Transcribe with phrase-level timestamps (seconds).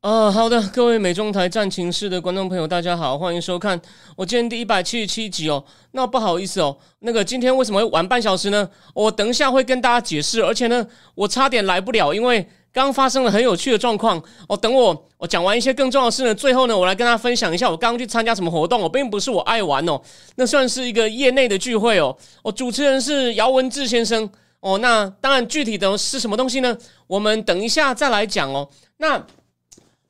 [0.00, 3.78] 呃，好的，各位美妆台战情室的观众朋友，大家好，欢迎收看
[4.16, 5.64] 我今天第一百七十七集哦。
[5.90, 8.68] 那不好意思哦，那个今天为什么会晚半小时呢？
[8.94, 14.22] 我等一下会跟大家解释，而且呢，我差点来不了，因为刚发生了很有趣的状况。
[14.48, 18.80] 哦，等我我讲完一些更重要的事呢，最后呢，我来跟大家分享一下我刚刚去参加什么活动。
[18.80, 20.00] 哦，并不是我爱玩哦，
[20.36, 22.16] 那算是一个业内的聚会哦。
[22.44, 24.30] 哦，主持人是姚文志先生
[24.60, 24.78] 哦。
[24.78, 26.78] 那当然，具体的是什么东西呢？
[27.08, 28.70] 我们等一下再来讲哦。
[28.98, 29.20] 那。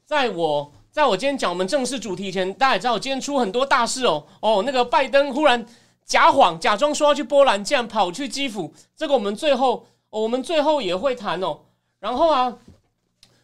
[0.08, 5.66] 在我在我今天讲我们正式主题前，大家也知道我今天出很多大事哦哦，那个拜登忽然
[6.06, 11.59] 假谎，假装说要去波兰，竟然跑去基辅，这个我们最后我们最后也会谈哦。
[12.00, 12.56] 然后啊，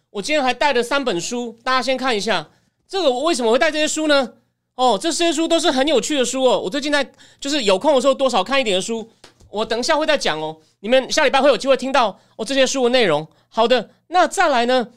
[0.08, 2.48] 我今天还带了三本书，大家先看一下。
[2.88, 4.32] 这个我为什么会带这些书呢？
[4.76, 6.58] 哦，这些书都是很有趣的书哦。
[6.58, 7.06] 我最近在
[7.38, 9.06] 就是有空的时候多少看一点的书，
[9.50, 10.56] 我等一下会再讲哦。
[10.80, 13.28] 你们下礼拜会有机会听到哦这些书的内容。
[13.50, 14.88] 好的，那再来呢，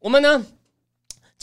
[0.00, 0.44] 我们呢？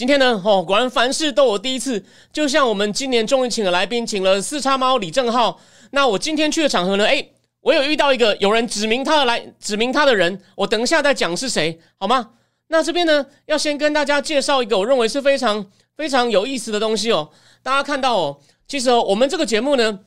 [0.02, 2.03] 今天呢，哦，果然凡事都有第一次。
[2.33, 5.61] 就像我们今年终于请了来宾，请了四叉猫李正浩。
[5.91, 7.23] 那我今天去的场合呢，哎，
[7.59, 12.31] 我有遇到一个有人指明他的来指明他的人，我等一下再讲是谁，好吗？
[12.69, 15.63] 那这边呢，要先跟大家介绍一个我认为是非常
[15.95, 17.29] 非常有意思的东西哦。
[17.61, 19.99] 大家看到哦，其实哦，我们这个节目呢，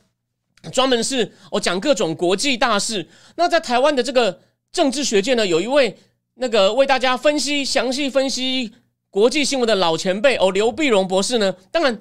[0.73, 3.07] 专门是哦讲各种国际大事。
[3.37, 4.41] 那在台湾的这个
[4.73, 5.97] 政治学界呢，有一位
[6.33, 8.73] 那个为大家分析详细分析。
[9.15, 11.55] 国际新闻的老前辈哦，刘碧荣博士呢？
[11.71, 11.97] 当然，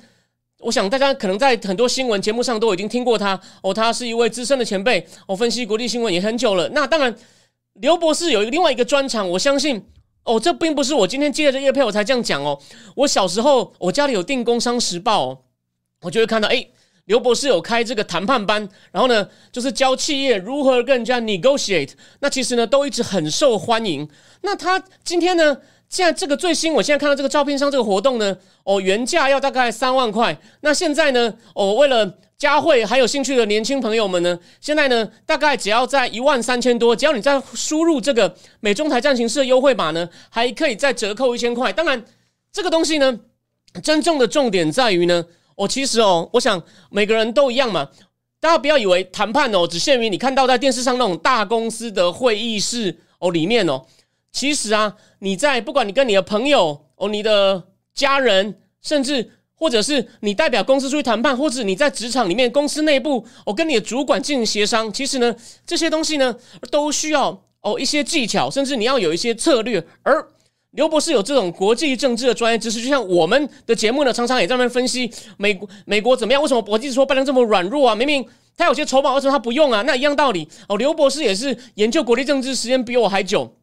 [0.58, 3.72] 我想大家可能在很多新闻节目上都已经听过他哦。
[3.72, 6.68] 他是一位资深的前辈哦，分析国际新闻也很久了。
[6.70, 7.14] 那当然，
[7.74, 9.80] 刘博士有一个另外一个专长，我相信
[10.24, 12.60] 哦，这并不是我今天接着叶佩我才这样讲哦。
[12.96, 15.38] 我小时候我家里有订《工商时报》，哦，
[16.00, 16.66] 我就会看到哎，
[17.04, 21.92] 刘博士有开这个谈判班，然后呢，就是教企业如何跟人家 negotiate。
[22.18, 24.08] 那其实呢，都一直很受欢迎。
[24.42, 25.58] 那他今天呢？
[25.94, 30.36] 现在这个最新，我现在看到这个照片上这个活动呢，哦，原价要大概三万块。
[30.62, 41.72] 那现在呢，哦，为了加惠还有兴趣的年轻朋友们呢，现在呢，大概只要在一万三千多，只要你再输入这个美中台战情社优惠码呢，还可以再折扣一千块。
[41.72, 42.04] 当然，
[42.52, 43.20] 这个东西呢，
[43.80, 45.24] 真正的重点在于呢，
[45.54, 47.88] 哦，其实哦，我想每个人都一样嘛，
[48.40, 53.86] 大家不要以为谈判哦，只限于你看到在电视上那种大公司的会议室哦里面哦。
[54.34, 57.62] 其实啊，你在不管你跟你的朋友哦，你的
[57.94, 65.34] 家人，甚至或者是你代表公司出去谈判，或者你在职场里面公司内部，我跟你的主管进行协商，其实呢，
[65.64, 66.36] 这些东西呢，
[66.68, 69.82] 都需要哦一些技巧，甚至你要有一些策略。
[70.02, 70.28] 而
[70.72, 76.42] 刘博士有这种国际政治的专业知识，就像我们的节目呢，常常也在那边分析美国美国怎么样？
[76.42, 77.94] 为什么国际说拜登这么软弱啊？
[77.94, 79.82] 明明他有些筹码，为什么他不用啊？
[79.82, 80.76] 那一样道理哦。
[80.76, 83.56] 刘博士也是研究国际政治时间比我还久。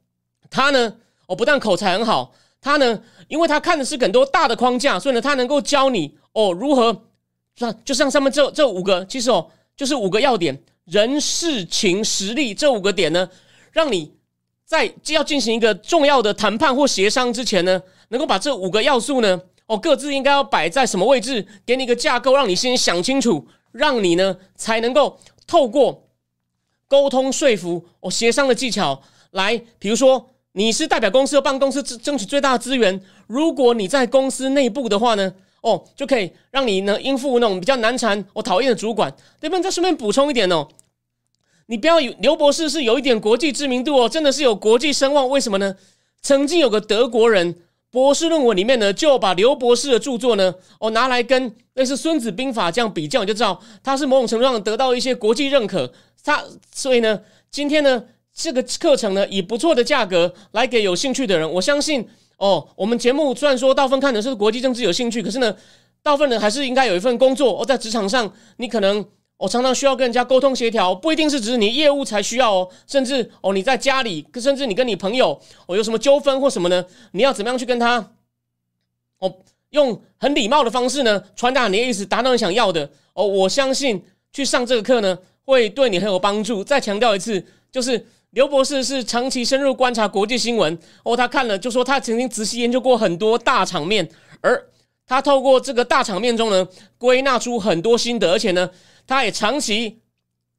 [0.52, 0.94] 他呢，
[1.28, 7.06] 哦，不但口才很好，他呢，因为他看的是很多大的框架，所以呢，他能够教你哦如何，
[7.60, 13.30] 那就像上面这这五个，其实哦，就是五个要点：人、事、情、实力这五个点呢，
[13.72, 14.14] 让你
[14.66, 26.10] 在要进行一个重要的谈判或协商之前呢，能够把这五个要素呢，哦，各自应该要摆在什么位置，给你一个架构，让你先想清楚，让你呢才能够透过
[26.90, 29.02] 沟通说服哦协商的技巧
[29.32, 30.28] 来，比如说。
[30.54, 33.02] 你是代表公司要帮公司争取最大的资源。
[33.28, 39.10] 如果你在公司内部的话呢，哦，就可以让你呢应付那种比较难缠、我讨厌的主管。
[39.40, 39.64] 对不对？
[39.64, 40.68] 再顺便补充一点哦，
[41.68, 45.30] 你不要以刘博士是有一点国际知名度哦，真的是有国际声望。
[45.30, 45.76] 为什么呢？
[46.22, 47.56] 曾经有个德国人
[47.90, 55.94] 博士论文里面呢，就把刘博士的著作呢，哦拿来跟类似《孙子兵法》这样比较，你就知道他是某种程度上得到一些国际认可。
[56.26, 56.44] 他
[56.76, 58.04] 所以呢，今天呢。
[58.34, 61.52] 这个课程呢，以不错的价格来给有兴趣的人。
[61.52, 62.08] 我相信
[62.38, 65.56] 哦，我们节目虽然说大部分看的是国际政治有兴趣，可是呢，
[66.02, 69.06] 大部分人还是应该有一份工作哦，在职场上，你可能
[69.38, 76.86] 哦常常需要跟人家沟通协调，不一定是只是你业务才需要哦，甚至哦你在家里，甚至你跟你朋友哦有什么纠纷或什么呢？
[77.12, 78.14] 你要怎么样去跟他
[79.20, 79.32] 哦
[79.72, 83.28] 用很礼貌的方式呢传达你的意思，达到你想要的哦。
[83.28, 86.64] 我相信去上这个课呢，会对你很有帮助。
[86.64, 88.08] 再强调一次，就是。
[88.32, 94.70] 刘博士是长期深入观察国际新闻哦，他看了就说他曾经仔细研究过很多大场面，而
[95.06, 96.66] 他透过这个大场面中呢，
[96.98, 98.70] 归纳出很多心得，而且呢，
[99.06, 100.00] 他也长期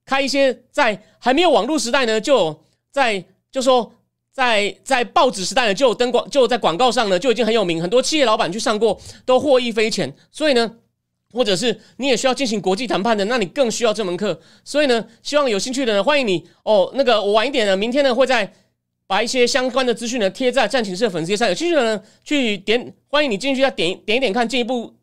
[0.04, 3.90] 开一些在还没有网络时代呢，就在就说
[4.30, 10.14] 在在报纸时代呢，就有登广就在广告上呢就已经很有名，很多企业老板去上过都获益匪浅。
[10.30, 10.70] 所以呢，
[11.32, 14.40] 或者是你也需要进行国际谈判的，那你更需要这门课。
[14.62, 16.92] 所以呢，希望有兴趣的人欢迎你哦。
[16.94, 18.52] 那个我晚一点呢，明天呢会在。
[19.04, 24.94] 把一些相关的资讯呢贴在战情社粉丝页上，有兴趣的呢去点，欢迎你进去再点点一点看，进一步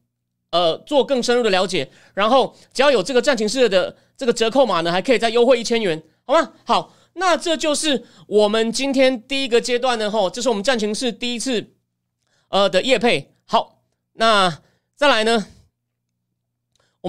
[0.50, 1.88] 呃做更深入的了解。
[2.16, 6.54] 然后只要有这个战情社的这个折扣码呢，还可以再优惠一千元，好吗？
[6.64, 11.74] 好，那这就是我们今天第一个阶段呢，吼，这是我们战情室第一次
[12.48, 13.32] 呃的业配。
[13.46, 13.84] 好，
[14.14, 14.60] 那
[14.96, 15.46] 再来呢，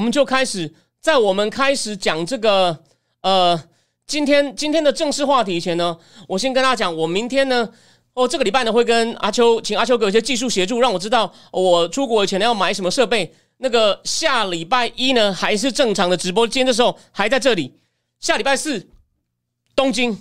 [0.00, 2.84] 我们就开始在我们开始讲这个
[3.20, 3.62] 呃。
[4.06, 7.68] 今天今天的正式话题前呢，我先跟大家讲，我明天呢，
[8.14, 13.32] 哦，这个礼拜呢会跟阿秋，请阿秋给我一些技术协助，让我知道我出国前要买什么设备。
[13.58, 17.74] 那个下礼拜一呢还是正常的直播，今天的时候还在这里。
[18.18, 18.88] 下礼拜四
[19.76, 20.18] 东京，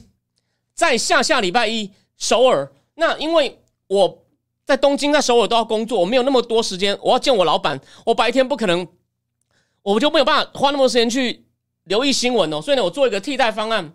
[0.75, 2.69] 在下下礼拜一首尔。
[2.95, 4.23] 那因为我
[4.65, 8.87] 在东京在首尔都要工作，我没有那么多时间，我要见我老板，我白天不可能，
[9.93, 11.45] 我就没有办法花那么多时间去。
[11.85, 13.91] 留意新闻哦，所以呢，我做一个替代方案。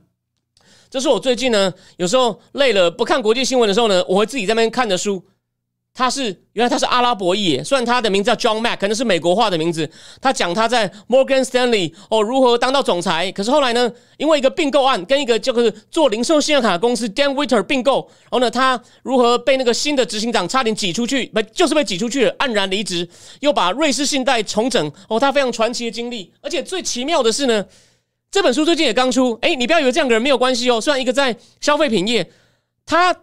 [0.90, 5.24] 就是我最近呢，有时候累了不看国际新闻的时候呢，我会自己在那边看着书。
[5.96, 6.24] 他是
[6.54, 9.88] 原来他是阿拉伯裔，虽然他的名字叫 John Mack，可能是美国化的名字。
[10.20, 23.08] 他讲他在 Morgan Stanley 哦如何当到总裁，可是后来呢，因为一个并购案跟一个就是做零售信用卡公司 Dan Witter 并购，然后呢，他如何被那个新的执行长差点挤出去，不就是被挤出去了，黯然离职，
[23.38, 26.32] 又把瑞士信贷重整哦，他非常传奇的经历。
[26.40, 27.64] 而且最奇妙的是呢，
[28.32, 32.28] 这本书最近也刚出，哎，你不要以为这样的人没有关系哦，虽然一个在消费品业，
[32.84, 33.16] 他。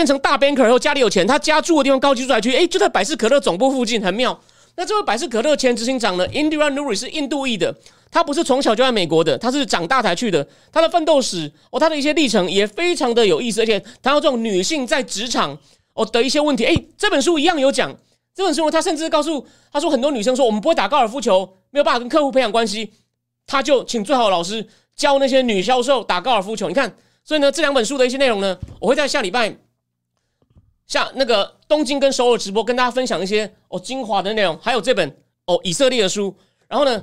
[0.00, 4.40] 变成大 banker 后，家里有钱，他家住的地方高级住宅区，哎，就在百事可乐总部附近，很妙。
[4.76, 7.76] 那这位百事可乐前执行长呢，Indira Nuri 是印度裔的，
[8.10, 10.48] 他不是从小就在美国的，他是长大才去的。
[10.72, 15.58] 他的奋斗史哦，他的一些历程也非常的有意思，而且谈到这种女性在职场
[15.92, 17.94] 哦的一些问题，哎，这本书一样有讲。
[18.34, 22.90] 这本书他甚至告诉他说，很多女生说我们不会打高尔夫球，没有办法跟客户培养关系，
[23.46, 24.66] 他就请最好的老师
[24.96, 26.68] 教那些女销售打高尔夫球。
[26.68, 26.90] 你看，
[27.22, 29.54] 所以呢，这两本书的一些内容呢，我会在下礼拜。
[30.90, 35.08] 像那个东京跟首尔直播，跟大家分享一些哦精华的内容，还有这本
[35.46, 36.34] 哦以色列的书。
[36.66, 37.00] 然后呢，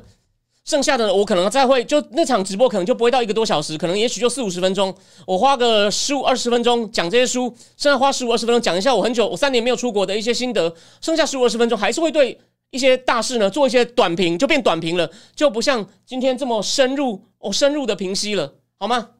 [0.65, 4.93] 剩下的我可能再会就那场直播可能就不会到一个多小时，可能也许就四五十分钟。
[5.25, 7.47] 我花个十五二十分钟讲这些书，
[7.77, 10.75] 剩下花十五二十分钟讲一下我很久我三年没有出国的一些心得。
[10.99, 12.37] 剩下十五二十分钟还是会对
[12.71, 19.11] 一些大事呢做一些短评，就变短评了，就不像今天这么深入哦深入的评析了，好吗？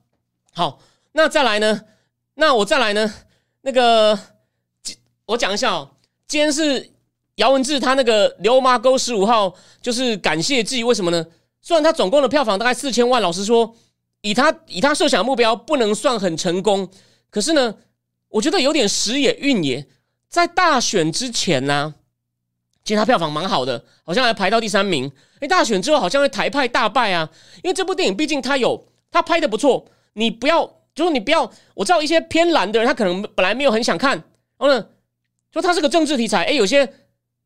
[0.54, 0.80] 好，
[1.14, 1.84] 那再来呢？
[2.34, 3.14] 那我再来呢？
[3.62, 4.20] 那个。
[5.28, 5.90] 我讲一下哦，
[6.26, 6.90] 今天是
[7.36, 9.50] 姚文志他那个《刘妈沟十五号》，
[9.82, 11.26] 就是感谢祭，为什么呢？
[11.62, 13.76] 虽然他总共的票房大概四千万，老实说，
[14.22, 16.90] 以他以他设想目标不能算很成功，
[17.30, 17.76] 可是呢，
[18.30, 19.86] 我觉得有点时也运也，
[20.30, 21.96] 在大选之前呢，
[22.86, 25.12] 其实他票房蛮好的，好像还排到第三名。
[25.42, 27.30] 哎，大选之后好像会台派大败啊，
[27.64, 30.66] 因为这部电影毕竟他有他拍的不错，你不要
[30.96, 34.12] 就是你不要，我知道一些偏蓝的人，他可能本来没有很想看，
[34.58, 34.88] 然后呢。
[35.58, 36.88] 说它是个政治题材，哎，有些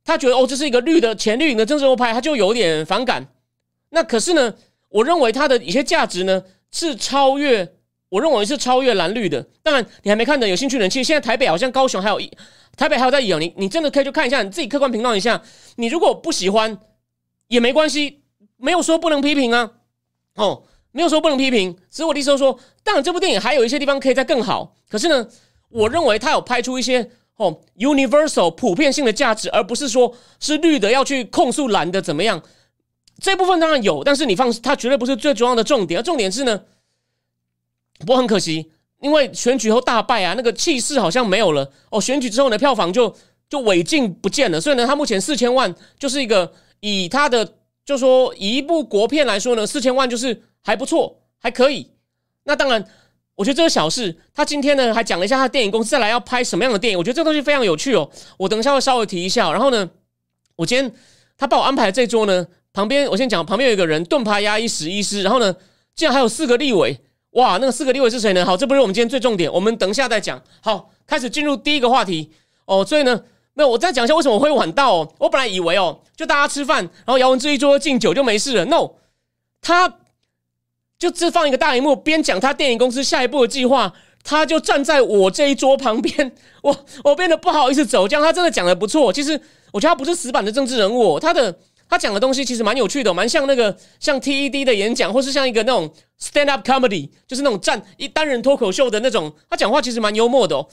[0.04, 3.24] 他觉得哦，这是一个绿的前绿营的政治欧派，他就有点反感。
[3.90, 4.54] 那可是呢，
[4.90, 7.76] 我认为它的一些价值呢是超越，
[8.10, 9.46] 我认为是超越蓝绿的。
[9.62, 12.32] 当然，你还没看的，有兴趣的人，其实现在台北好像高雄还有一
[12.76, 15.40] 台北还有在演，你你真的可以去看一下，你自己客观评论一下。
[15.76, 16.80] 你如果不喜欢
[17.48, 18.22] 也没关系，
[18.58, 19.72] 没有说不能批评啊。
[20.36, 24.76] 哦，没有说不能批评，只是我的意思说，当然这部电影还有一些地方可以再更好。
[24.90, 25.28] 可是呢，
[25.70, 27.12] 我认为他有拍出一些。
[27.38, 32.44] 哦，universal 普遍性的价值，而不是说是绿的要去控诉蓝的怎么样？
[33.20, 36.00] 这部分当然有，但是你放它绝对不是最重要的重点。
[36.00, 36.62] 而重点是呢，
[38.00, 41.72] 不过很可惜，因为选举后大败啊，那个气势好像没有了。
[41.90, 43.16] 哦，选举之后呢，票房就
[43.50, 44.62] 就尾尽不见了。
[44.62, 51.90] 所以呢，它目前四千万就是一个以它的就说一部国片来说呢，四千万就是还不错，还可以。
[52.44, 52.88] 那当然。
[53.42, 56.96] 我觉得这个小事，他今天呢还讲了一下他电影公司再来要拍什么样的电影。
[56.96, 58.08] 我觉得这个东西非常有趣哦。
[58.38, 59.52] 我等一下会稍微提一下。
[59.52, 59.90] 然后呢，
[60.56, 60.94] 我今天
[61.36, 65.24] 他帮我安排这桌呢，旁边我先讲，旁边有一个人盾牌牙医史医师。
[65.24, 65.56] 然后呢，
[65.96, 66.96] 竟然还有四个立委，
[67.32, 68.46] 哇，那个四个立委是谁呢？
[68.46, 70.40] 好，这不是我们今天最重点，我们等一下再讲。
[70.62, 72.30] 好，开始进入第一个话题
[72.66, 72.86] 哦。
[72.86, 73.24] 所以呢，
[73.56, 74.94] 那我再讲一下为什么我会晚到。
[74.94, 75.14] 哦。
[75.18, 78.66] 我本来以为哦，就大家吃饭，然后姚文志一桌敬酒就没事了。
[78.66, 78.92] No，
[79.62, 79.98] 他。
[81.02, 83.92] 就只放一个大荧幕，边讲他电影公司下一步的计划，
[84.24, 86.32] 他就站在我这一桌旁边，
[86.62, 89.12] 我 我变得不好意思走，这样他真的讲的不错。
[89.12, 89.32] 其实
[89.72, 91.58] 我觉得他不是死板的政治人物，他的
[91.90, 95.92] 他讲的东西其实蛮有趣的，蛮像那个像 TED 的演讲，或是像一个那种
[96.22, 99.34] stand up comedy，就是那种站一单人脱口秀的那种。
[99.50, 100.68] 他讲话其实蛮幽默的哦。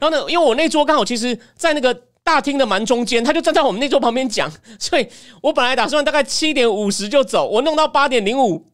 [0.00, 1.94] 然后呢，因为我那桌刚好其实在那个
[2.24, 5.06] 大厅的蛮中间，他就站在我们那桌旁边讲，所以
[5.42, 8.64] 我本来打算大概七点五十就走，我弄到八点零五，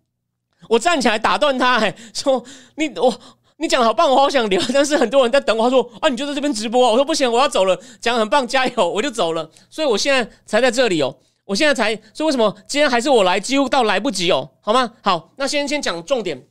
[0.68, 2.44] 我站起来打断他，哎，说
[2.76, 3.20] 你我。
[3.60, 5.64] 你讲的好棒，我好想聊，但是很多人在等我。
[5.64, 9.50] 他说：“啊，你就在这边直播。”我说：“不行，我要走了。”讲很棒，加油，我就走了。
[9.68, 14.92] 所以我现在才在这里哦，我现在才，所以为什么今天还是我来，几乎到来不及哦，好吗？
[15.02, 16.46] 好，那先先讲重点。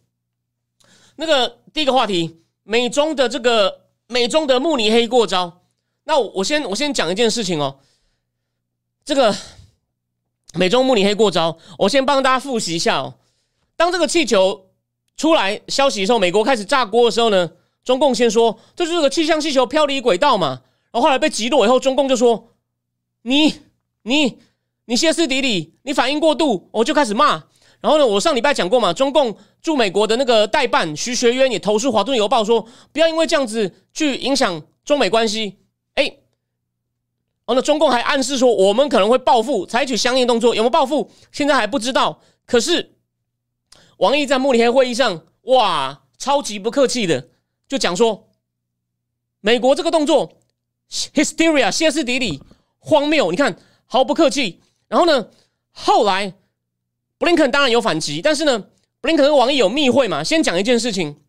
[1.15, 5.61] 那个第一个话题，美中的这个美中的慕尼黑过招。
[6.03, 7.79] 那我先我先讲一件事情哦，
[9.05, 9.33] 这个
[10.55, 13.13] 美中慕尼黑过招，我先帮大家复习一下哦。
[13.77, 14.65] 当这个气球。
[15.19, 17.49] 出来消息的时候，美国开始炸锅的时候呢，
[17.83, 22.53] 中共先说这就是个气象气球飘离轨道嘛，然后后来被击落以后，中共就说
[23.23, 23.51] 你
[24.03, 24.37] 你
[24.85, 27.45] 你歇斯底里，你反应过度，我就开始骂。
[27.81, 35.57] 然后呢，我上礼拜讲过嘛，中共驻美国的那个代办徐学渊也投诉华盛顿邮报说，不要因为这样子去影响中美关系。
[35.95, 42.21] 哎，然后呢，中共还暗示说我们可能会报复，采取相应动作，有没有报复，现在还不知道。
[42.45, 42.93] 可是。
[43.97, 47.29] 王毅在慕尼黑会议上，哇，超级不客气的，
[47.67, 48.29] 就讲说，
[49.41, 50.39] 美国这个动作
[50.89, 52.41] ，hysteria，歇斯底里，
[52.79, 54.61] 荒谬，你看毫不客气。
[54.87, 55.29] 然后呢，
[55.71, 56.33] 后来
[57.17, 58.59] 布林肯当然有反击，但是呢，
[59.01, 60.23] 布林肯跟王毅有密会嘛？
[60.23, 61.19] 先讲一件事情，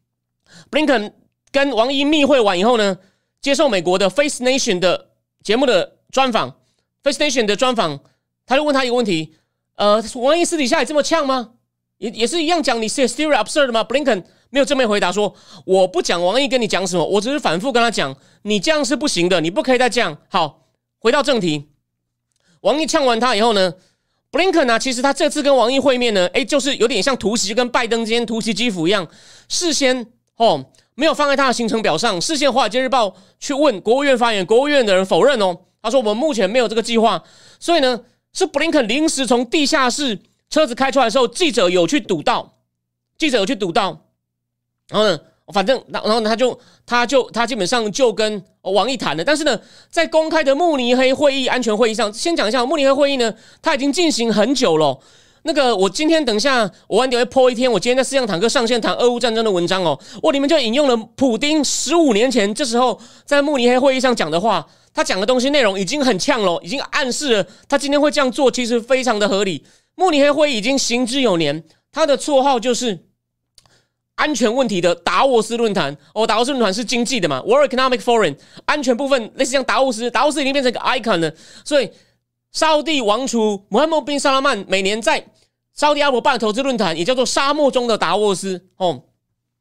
[0.71, 1.15] 布林肯
[1.51, 2.99] 跟王毅密会完以后呢，
[3.41, 5.11] 接受美国的 Face Nation 的
[5.43, 6.61] 节目的专访
[7.03, 8.01] ，Face Nation 的专访，
[8.45, 9.35] 他就问他一个问题，
[9.77, 11.55] 呃，王毅私底下也这么呛吗？
[11.99, 15.35] 也也是一样讲你是 still absurd 吗？Blinken 没有正面回答说
[15.67, 20.17] 我不讲王毅跟你讲什么，我只是反复跟他讲你这样是不行的，你不可以再这样。
[20.29, 20.69] 好，
[21.01, 21.69] 回到正题，
[22.63, 23.75] 王毅呛完他以后呢
[24.33, 29.07] ，Blinken 呢，其实他这次跟王毅会面呢，哎，就是有点像突袭，跟拜登之间突袭基辅一样，
[29.49, 30.65] 事先哦
[30.95, 37.23] 没有放在他的行程表上，事先华尔街日报去问国务院发言，国务院的人否认哦，他说我们目前没有这个计划，
[37.59, 38.01] 所以呢
[38.33, 40.21] 是 Blinken 临时从地下室。
[40.51, 42.57] 车子开出来的时候，记者有去堵到，
[43.19, 44.05] 记者有去堵到，
[44.89, 45.19] 然后呢，
[45.53, 54.99] 反正然然后他就他就他基本上就跟王毅谈了，但是呢，在公开的慕尼黑会议安全会议上，先讲一下慕尼黑会议呢，他已经进行很久了。
[55.43, 69.65] 那个我今天等一下我晚点会播一天，我今天在四辆坦克上线谈俄乌战争的文章哦，我里面就引用了普丁十五年前这时候在慕尼黑会议上讲的话，他讲的东西内容已经很呛了，已经暗示了他今天会这样做，其实非常的合理。
[69.99, 73.07] 慕尼黑会议已经行之有年，他的绰号就是
[74.15, 75.97] 安全问题的达沃斯论坛。
[76.15, 81.35] 哦，达沃斯论坛是经济的嘛？World Economic Forum 安全部分类似像达沃斯，达沃斯已经变成一个 icon 了。
[81.65, 81.91] 所以，
[82.53, 85.27] 沙地王储穆罕默德·萨拉曼每年在
[85.75, 88.69] 沙地阿拉伯办投资论坛，也叫做沙漠中的达沃斯。
[88.77, 89.03] 哦，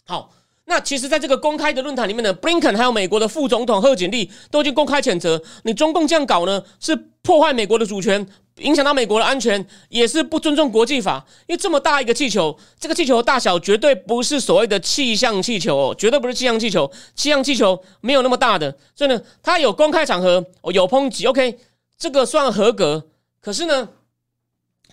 [0.05, 0.31] 好。
[0.69, 8.27] 那其实，在这个公开的论坛里面呢，布林肯还有美国的副总统贺锦丽都已经公开谴责你中共这样搞呢，是破坏美国的主权，
[8.59, 11.25] 影响到美国的安全，也是不尊重国际法。
[11.47, 18.77] 因为这么大一个气球，这个气球大小绝对不是所谓的气象气球哦，绝对不是气象气球，气象气球没有那么大的。
[18.95, 21.57] 所以呢，他有公开场合哦有抨击，OK，
[21.97, 23.07] 这个算合格。
[23.41, 23.89] 可是呢，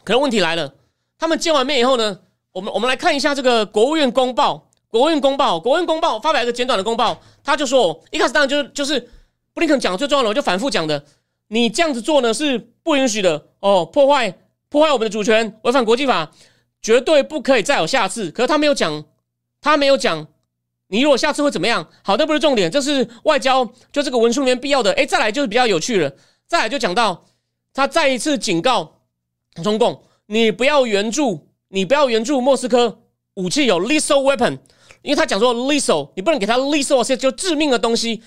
[0.05, 0.75] 可能问题来了，
[1.19, 2.21] 他们见完面以后呢，
[2.53, 4.69] 我们我们来看一下这个国务院公报。
[4.89, 9.01] 国务院公报，国务院公报发表一个简短的公报，他就说，一开始当然就是就是
[9.53, 11.05] 布林肯讲最重要的，我就反复讲的，
[11.49, 14.37] 你这样子做呢是不允许的哦，破坏
[14.69, 16.31] 破坏我们的主权，违反国际法，
[16.83, 18.31] 绝对不可以再有下次。
[18.31, 19.03] 可是他没有讲，
[19.63, 20.27] 他没有讲，
[20.89, 21.89] 你如果下次会怎么样？
[22.03, 24.93] 好，那不是重点，这是外交，就这个文书里面必要的。
[24.93, 26.13] 哎，再来就是比较有趣了，
[26.47, 27.25] 再来就讲到
[27.73, 29.01] 他再一次警告
[29.63, 33.01] 中共，你不要援助，你不要援助莫斯科
[33.33, 34.59] 武器有 lethal weapon。
[35.01, 38.23] 因为他讲说 lethal，你不能给他 lethal，就致命的东西。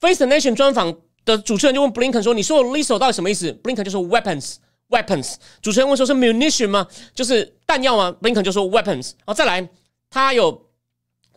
[0.00, 4.02] Face the Nation 专访的主持人就问 Blinken 说：“你说 lethal 到底什么意思？”Blinken 就说
[4.94, 5.34] weapons，。
[5.60, 6.86] 主持人问说：“是 munition 吗？
[7.14, 9.12] 就是弹药吗，Blink 就说 weapons。
[9.18, 9.68] 然后再来，
[10.08, 10.66] 他有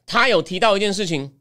[0.06, 1.34] 他有提到一件事情：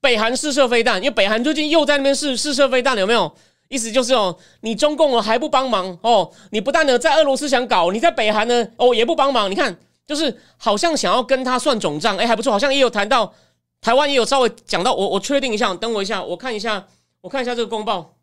[0.00, 3.32] 北韩试射飞弹，因为北韩最近又在那边试试射飞弹了，有没有？
[3.68, 9.76] 意思就是哦，你中共哦还不帮忙哦，你不但呢在俄罗斯想搞，你在北韩呢哦也不帮忙，你看。
[10.06, 13.32] 就是好像想要跟他算总账，哎，还不错，好像也有谈到
[13.80, 16.84] 台湾也有稍微讲到，我我确定一下，等我一下，我看一下，
[17.20, 18.16] 我看一下这个公报。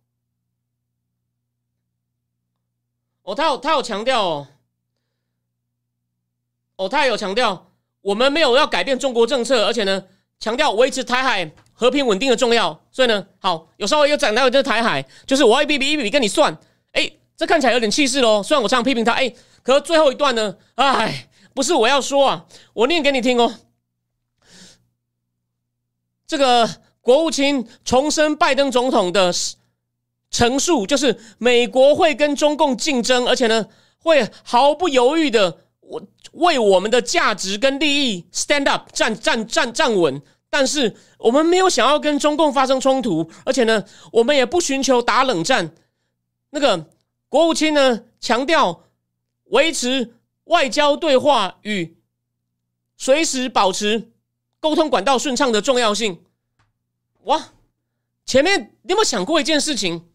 [3.27, 4.47] 哦，他有他有强调哦，
[6.77, 10.01] 哦，他有强调，我们没有要改变中国政策，而且呢，
[10.39, 16.57] 强调维持台海和平稳定的重要，所以呢，好，有稍微又讲到这台海，就是我一笔笔一笔笔跟你算，
[16.93, 18.41] 哎，这看起来有点气势喽。
[18.41, 23.53] 虽然我常常批评他，哎，可是最后一段呢，哎，不是我要说啊，我念给你听哦。
[26.25, 26.69] 这个
[27.01, 29.33] 国务卿重申拜登总统的
[30.29, 33.67] 陈述，就是美国会跟中共竞争，而且呢，
[33.99, 36.01] 会毫不犹豫的我
[36.33, 40.21] 为我们的价值跟利益 stand up 站站站站稳。
[40.49, 45.73] 但是我们没有想要跟中共发生冲突，而且呢，我们也不寻求打冷战。
[46.51, 46.89] 那个
[47.27, 48.83] 国务卿呢，强调
[49.45, 50.15] 维持
[50.45, 51.97] 外交对话与
[52.95, 54.11] 随时保持
[54.61, 56.23] 沟通管道顺畅的重要性。
[57.23, 57.49] 哇，
[58.25, 60.06] 前面你有没有想过一件事情？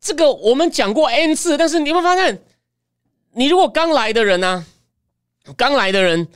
[0.00, 2.42] 这个我们讲过 n 次，但是你有没有发现，
[3.34, 4.64] 你如果刚来的人呢，
[5.56, 6.28] 刚来的人。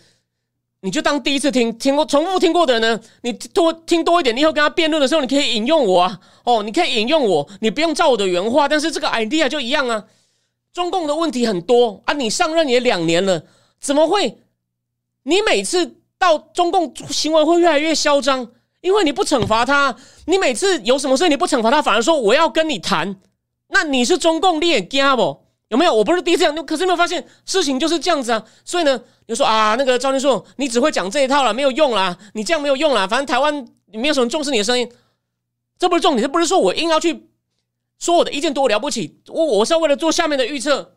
[0.80, 10.04] 你就当第一次听听过重复听过的人呢，你多听多一点，你以后跟他辩论的时候，你可以引用我啊，哦，你可以引用我，你不用照我的原话，但是这个 idea 就一样啊。
[10.74, 13.42] 中共的问题很多啊，你上任也两年了，
[13.80, 14.36] 怎么会？
[15.22, 18.46] 你每次到中共行为会越来越嚣张，
[18.82, 23.16] 因为你不惩罚他，你每次有什么事你不惩罚他，反而说我要跟你谈，
[23.74, 25.44] 那你是中共劣家不？
[25.68, 25.92] 有没有？
[25.92, 28.44] 我不是第一次讲，可是没有发现事情就是这样子啊。
[28.64, 33.04] 所以呢，就说啊，那个赵天硕，你只会讲这一套了，没有用啦，你这样没有用啦。
[33.08, 34.88] 反正台湾没有什么重视你的声音，
[35.76, 37.28] 这不是重点，这不是说我硬要去
[37.98, 39.18] 说我的意见多了不起。
[39.26, 40.94] 我我是要为了做下面的预测，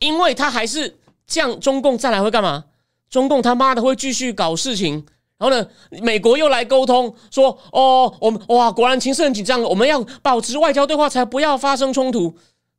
[0.00, 2.64] 因为他还是这样，中共再来会干嘛？
[3.08, 5.06] 中共他妈的会继续搞事情。
[5.40, 5.66] 然后呢，
[6.02, 12.32] 美国又来沟通说，哦，我们哇，果然情势很紧张，我们要保持外交对话，才不要发生冲突。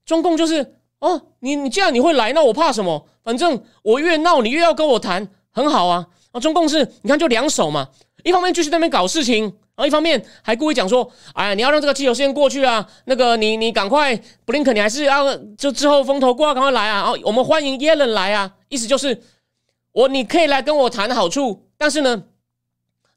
[0.06, 0.76] 中共就是。
[1.02, 3.08] 哦，你你既然你会来，那我怕什么？
[3.24, 6.06] 反正我越闹，你越要跟我谈，很好啊。
[6.32, 7.88] 啊，中共是，你看就两手嘛，
[8.24, 12.88] 一方面继续在那边搞事情，然后一方面还故意讲说，哎呀，你要让这个气球先过去啊。
[13.06, 14.16] 那个你你赶快，
[14.46, 16.98] 布林肯你还是要就之后风头过，赶快来啊。
[16.98, 19.24] 然后我们欢迎耶伦来啊，意思就是
[19.94, 22.26] 我你可以来跟我谈好处，但是呢，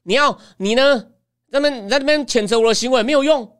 [0.05, 1.07] 你要你呢，
[1.49, 3.57] 那边你在那边谴责我的行为没有用，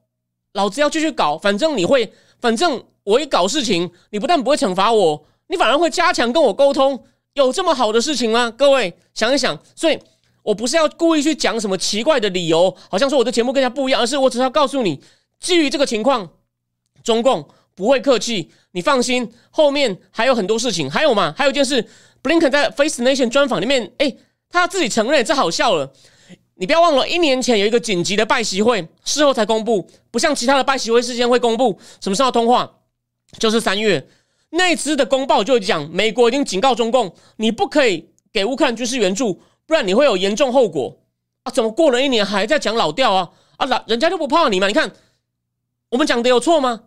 [0.54, 2.84] 老子要继续搞，反正你会，反正。
[3.06, 7.04] 我一搞事情，你不但不会惩罚我，你反而会加强跟我沟通。
[7.36, 8.50] 有这么好的事情吗？
[8.50, 9.56] 各位想一想。
[9.76, 10.00] 所以
[10.42, 15.00] 我不是要故意去讲什么奇怪的理由，好像说我的节目跟人家不一样，而是我只是要告诉你，
[15.40, 16.28] 基于这个情况，
[17.04, 19.32] 中共不会客气，你放心。
[19.52, 21.32] 后面还有很多事情，还有嘛？
[21.38, 21.88] 还有一件事
[22.24, 24.18] ，Blink 在 Face Nation 专访里面，哎，
[24.50, 25.94] 他自己承认，这好笑了。
[26.58, 32.72] 你不要忘了，一年前有一个紧急的拜习会，事后才公布，不像其他的拜习会事先会公布什么时候通话。
[33.40, 34.08] 就是三月
[34.52, 40.98] 那次的公报就讲，美国已经警告中共，你不可以给乌克兰军事援助，不然你会有严重后果
[41.44, 41.52] 啊！
[41.52, 43.32] 怎么过了一年还在讲老调啊？
[43.58, 44.68] 啊，老人家就不怕你吗？
[44.68, 44.94] 你看
[45.90, 46.84] 我们讲的有错吗？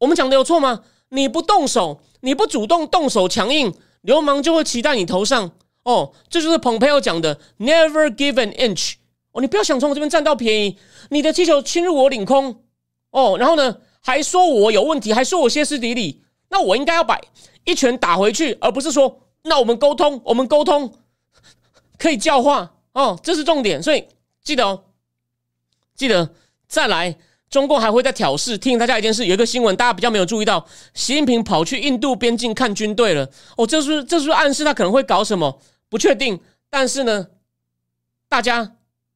[0.00, 0.82] 我们讲的有错吗？
[1.08, 5.52] 你不动手，你不主动动手强硬，流氓就会骑在你头上
[5.84, 6.12] 哦！
[6.28, 8.94] 这就是蓬佩奥讲的，Never give an inch
[9.32, 9.40] 哦！
[9.40, 10.78] 你不要想从我这边占到便宜，
[11.10, 12.62] 你的气球侵入我领空
[13.10, 13.78] 哦，然后呢？
[14.06, 17.18] 还说我有问题，还说我歇斯底里，那我应该要把
[17.64, 20.92] 一拳打回去，而不是说那我们沟通，我们沟通
[21.96, 23.82] 可以教化哦，这是重点。
[23.82, 24.04] 所以
[24.42, 24.84] 记得哦，
[25.94, 26.34] 记得
[26.68, 27.16] 再来，
[27.48, 28.58] 中共还会再挑事。
[28.58, 33.26] 提醒大家一件事，有一个新闻大家比较没有注意到，习近平跑去印度边境看军队了。
[33.56, 35.58] 哦，这是这是暗示他可能会搞什么？
[35.94, 36.40] 不确定。
[36.68, 37.28] 但是呢，
[38.28, 38.74] 大家。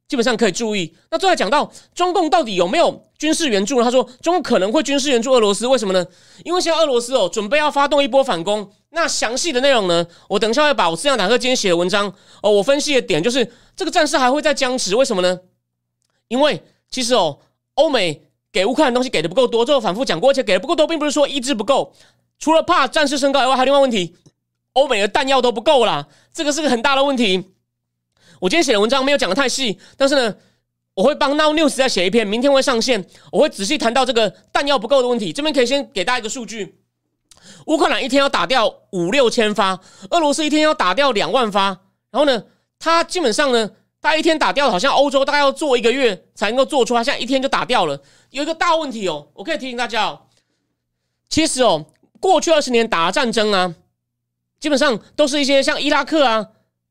[0.08, 0.96] 基本上可以注意。
[1.10, 3.84] 那最后讲到中共到底有没有军事援助呢？
[3.84, 6.02] 他说中共可能会军事援助俄罗斯，为什么呢？
[6.44, 8.72] 因为现在俄罗斯哦准备要发动一波反攻。
[8.88, 10.06] 那详细的内容呢？
[10.30, 12.10] 我等一下会把我斯亚坦克今天写的文章
[12.42, 15.40] 哦，我分析的点就是这个战事还会再僵持，为什么呢？
[16.28, 17.40] 因为其实哦，
[17.74, 21.92] 欧美给乌克兰东西给的不够多，这个反复讲过，而且给的不够多，并不是说意志不够，
[22.38, 24.16] 除了怕战事升高以外，还有另外问题，
[24.78, 27.52] 欧美的弹药都不够啦，这个是个很大的问题。
[28.40, 30.36] 我今天写的文章没有讲的太细，但是呢，
[30.94, 33.04] 我会帮 Now News 再写一篇，明天会上线。
[33.32, 35.32] 我会仔细谈到这个弹药不够的问题。
[35.32, 36.78] 这边可以先给大家一个数据：
[37.66, 41.80] 乌克兰一天要打掉五六千发，俄罗斯一天要打掉两万发。
[42.10, 42.44] 然后呢，
[42.78, 48.00] 他基本上呢，他一天打掉，好像欧洲大概要做一个月才能够做出，他现在一天就打掉了。
[48.30, 50.20] 有一个大问题哦，我可以提醒大家哦，
[51.28, 51.86] 其实哦，
[52.20, 53.74] 过去二十年打战争啊，
[54.60, 56.46] 基本上都是一些像伊拉克啊。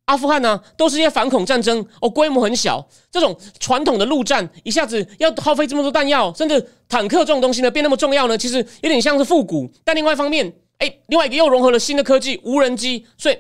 [0.06, 2.88] 阿富汗啊，都是一些反恐战争哦，规模很小。
[3.12, 9.70] 这种传统的陆战一下子要耗费这么多弹药，甚至坦克这种东西呢变那么重要呢，其实有点像是复古。
[9.84, 13.06] 但另外一方面，哎，另外一个又融合了新的科技，无人机。
[13.18, 13.38] 所以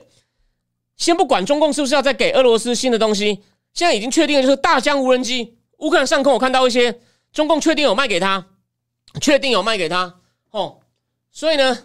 [0.97, 3.41] 先不管中共是不是要再给俄罗斯新的东西，
[3.73, 6.99] 现在已经确定的，就是大疆无人机，乌克兰上空我看到一些
[7.31, 8.45] 中共确定有卖给他，
[9.21, 10.15] 确定有卖给他
[10.51, 10.79] 哦，
[11.31, 11.77] 所以呢，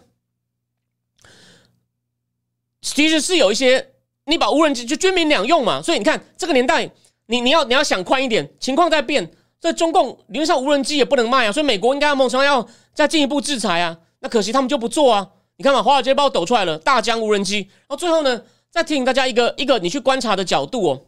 [2.82, 3.94] 其实是有一些
[4.26, 6.90] 你把无人机就军民两用嘛，所以你看这个年代，
[7.26, 21.02] 你你要你要想宽一点，情况在变，所以中共理论上无人机也不能卖啊，所以美国应该要某种要再进一步制裁啊，那可惜他们就不做啊，你看嘛，华尔街报抖出来了大疆无人机，然后最后呢，再提醒大家一个一个你去观察的角度哦。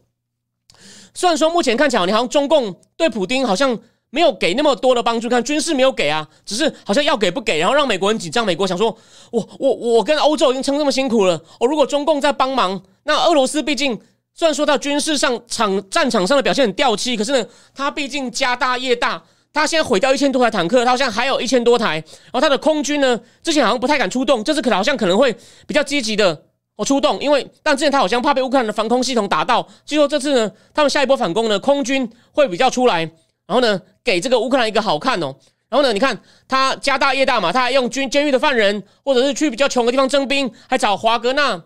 [1.13, 3.79] 虽然说目前看起来，你好像中共对普京好像
[4.15, 8.47] 没有给那么多的帮助，看军事没有给啊，只是好像要给不给，然后让美国人紧张。
[8.47, 8.97] 美国想说，
[9.33, 13.99] 我我我跟欧洲已经撑这么辛苦了，我如果中共在帮忙，那俄罗斯毕竟
[14.33, 19.21] 虽然说到军事上场战场上的表现很掉漆，可是呢，他毕竟家大业大，
[19.53, 26.43] 他现在毁掉一千多台坦克，他好像还有一千多台，然后他的空军呢，之前好像不太敢出动，这次可能好像可能会比较积极的。
[26.77, 33.09] 我出动，因为但之前他好像怕被乌克兰的防空系统打到，据说这次呢，他们下一波反攻呢，空军会比较出来，
[33.47, 35.35] 然后呢，给这个乌克兰一个好看哦。
[35.69, 41.65] 然后呢，你看他家大业大嘛，他还用军监狱的犯人，或者是去比较穷的地方征兵，还找华格纳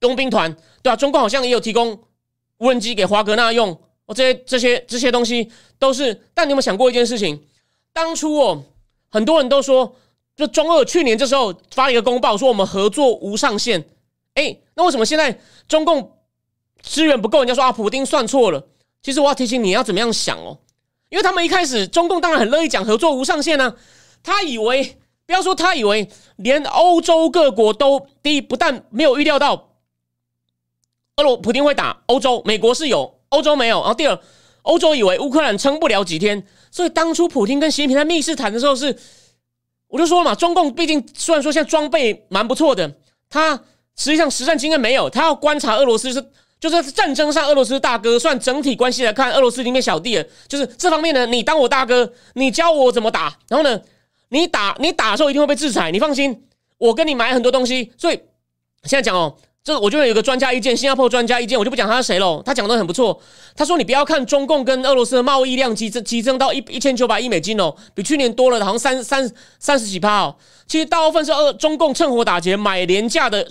[0.00, 1.98] 佣兵团，对啊，中共好像也有提供
[2.58, 3.70] 无人机给华格纳用
[4.06, 6.22] 哦，这些这些这些东西都是。
[6.34, 7.42] 但你有没有想过一件事情？
[7.92, 8.64] 当初哦，
[9.10, 9.96] 很多人都说，
[10.36, 13.82] 就中俄去年这时候发了一个公报，说我们合作无上限。
[14.34, 15.38] 哎，那为什么现在
[15.68, 16.18] 中共
[16.82, 17.38] 资源不够？
[17.38, 18.66] 人家说啊，普京算错了。
[19.02, 20.58] 其实我要提醒你要怎么样想哦，
[21.12, 23.76] 因为他们一开始中共当然很乐意讲合作无上限呢。
[24.22, 24.96] 他以为
[25.26, 29.68] 不要说他以为，连欧洲各国都第一不但没有预料到
[31.16, 33.80] 俄罗普京会打欧洲，美国是有，欧洲没有。
[33.80, 34.18] 然后第二，
[34.62, 38.98] 欧洲以为乌克兰撑不了几天，所以当初普京跟习近平在密室谈的时候是，
[39.88, 42.90] 我就说了嘛，中共毕竟虽然说现在装备蛮不错的，
[43.28, 43.62] 他。
[43.94, 46.30] 实际上实战经验没有，他要观察俄罗斯是
[46.62, 50.24] 就是战争上俄罗斯大哥，算整体关系来看，俄罗斯里面小弟了。
[50.46, 53.80] 就是这方面呢，你当我大哥，你教我怎么打，然后呢，
[54.28, 56.44] 你打你打的时候一定会被制裁，你放心，
[56.78, 57.90] 我跟你买很多东西。
[57.98, 58.14] 所以
[58.84, 62.40] 现在讲哦，这我就有个专家意见，新加坡专家意见，我就不讲他是谁喽。
[62.46, 63.20] 他讲的很不错，
[63.56, 70.36] 他说你不要看中共跟俄罗斯的贸易量激增，激增到一一千九百亿美金哦，比去年多了好像三三三十几趴哦。
[70.68, 73.44] 其实大部分是俄中共趁火打劫买廉价的。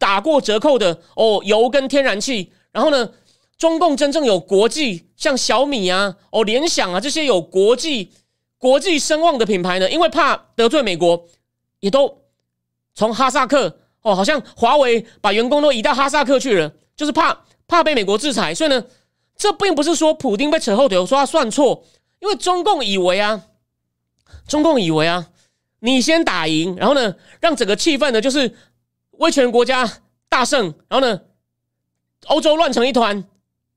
[0.00, 3.10] 打过折扣的哦，油跟天然气，然后呢，
[3.58, 8.12] 中共真正有国际，像小米啊、哦联想啊这些有国际
[8.56, 11.26] 国际声望的品牌呢，因为怕得罪美国，
[11.80, 12.22] 也都
[12.94, 17.36] 从哈萨克哦，好像华为把员工都移到哈萨克去了，就是怕
[17.66, 18.54] 怕被美国制裁。
[18.54, 18.84] 所以呢，
[19.36, 21.84] 这并不是说普京被扯后腿，我说他算错，
[22.20, 23.42] 因为中共以为啊，
[24.46, 25.26] 中共以为啊，
[25.80, 28.54] 你先打赢，然后呢，让整个气氛呢就是。
[29.18, 29.84] 威权国家
[30.28, 31.20] 大胜，然后呢，
[32.26, 33.24] 欧洲乱成一团，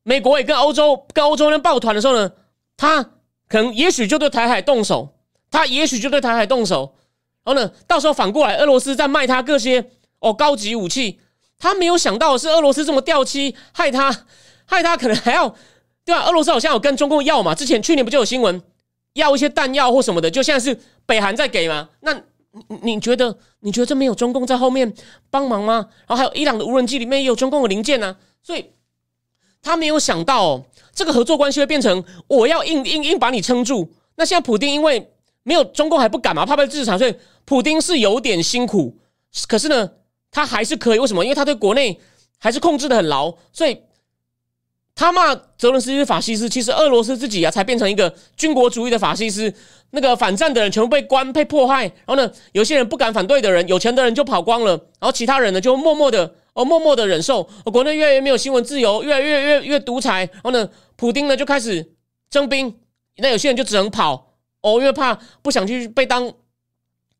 [0.03, 2.31] 美国也跟欧洲跟欧洲人抱团的时候呢，
[2.75, 3.03] 他
[3.47, 5.09] 可能也许就对台海动手，
[5.49, 6.95] 他也许就对台海动手，
[7.43, 11.19] 然后呢，到时候反过来，俄罗斯在卖他各些哦高级武器，
[11.57, 14.25] 他没有想到的是俄罗斯这么掉漆，害他
[14.65, 15.47] 害他可能还要
[16.03, 16.25] 对吧？
[16.25, 18.61] 俄罗斯好像有跟中共要嘛，之前去年不就有新闻
[19.13, 22.21] 要一些弹药或什么的，就现在是北韩在给嘛，那。
[22.67, 24.93] 你你觉得你觉得这没有中共在后面
[25.29, 25.87] 帮忙吗？
[26.05, 28.65] 然后还有伊朗的无人机里面也有中共的零件呢，所以
[29.61, 33.91] 他没有想到这个合作关系会变成我要硬硬硬把你撑住。
[34.15, 35.11] 那现在普丁因为
[35.43, 38.97] 没有中共还不敢嘛，怕被制裁，所以普丁是有点辛苦。
[39.47, 39.91] 可是呢，
[40.29, 41.23] 他还是可以，为什么？
[41.23, 41.99] 因为他对国内
[42.37, 43.77] 还是控制的很牢，所以。
[44.93, 49.53] 他骂泽伦斯基是法西斯，其实俄罗斯自己啊才变成一个军国主义的法西斯。
[49.93, 57.43] 那个反战的人全部被关被迫害，然后呢，有些人不敢反对的人，有钱的人就跑光了，然后其他人呢就默默的哦默默的忍受。
[57.65, 60.29] 国内越来越没有新闻自由，越来越越越独裁。
[60.31, 61.91] 然后呢，普丁呢就开始
[62.29, 62.73] 征兵，
[63.17, 66.31] 那有些人就只能跑哦，因为怕不想去被当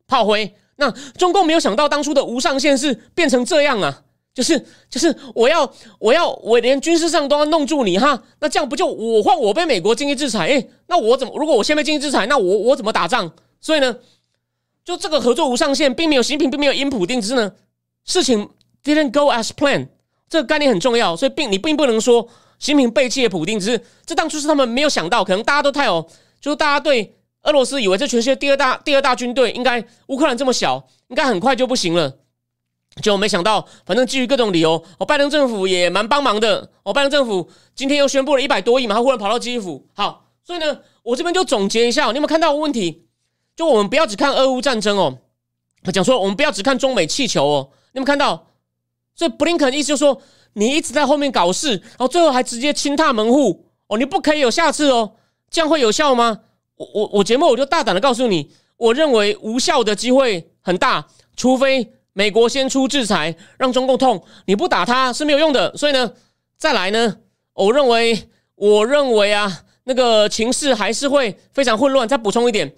[0.06, 0.54] 炮灰。
[0.76, 4.02] 那中共没有想到当初的无上限是变成这样啊。
[4.34, 10.46] 就是就是我要我要我连军事上都要弄住你哈，那这样不就我换我被美国经济制裁？
[10.46, 13.30] 诶，那我怎么如果我先被经济制裁，那我我怎么打仗？
[13.60, 13.94] 所以呢，
[14.84, 17.52] 就这个合作无上限，并没有习近平并没有因普定之呢，
[18.04, 18.48] 事情
[18.82, 19.88] didn't go as planned，
[20.30, 21.14] 这个概念很重要。
[21.14, 22.26] 所以并你并不能说
[22.58, 26.08] 习近平背弃了普定，之这当初是他们没有想到，可能大家都太有，
[26.40, 32.16] 就是大家对俄罗斯以为这全世界第二大第二大军队，应该乌克兰这么小，应该很快就不行了。
[33.00, 36.70] 就没想到，反正基于各种理由，哦，拜登政府也蛮帮忙的。
[36.82, 39.86] 哦，拜登政府今天又宣布了一百多亿嘛，他忽然跑到基辅。
[39.94, 43.06] 好，所以呢，我这边就总结一下，你有没有看到问题？
[43.56, 45.18] 就我们不要只看俄乌战争哦，
[45.92, 48.48] 讲说我们不要只看中美气球哦，你有没有看到？
[49.14, 50.20] 所以布林肯意思就是说，
[50.54, 55.12] 你一直在后面搞事，然后最后还直接亲踏门户哦，你不可以有下次哦，
[55.50, 56.40] 这样会有效吗？
[56.76, 65.76] 我我我节目我就大胆的告诉你，我认为无效的机会很大，除非美国先出制裁，让中共痛，你不打他是没有用的。
[65.76, 66.12] 所以呢，
[66.58, 67.16] 再来呢，
[67.54, 72.06] 我认为我认为啊，那个情势还是会非常混乱。
[72.06, 72.74] 再补充一点，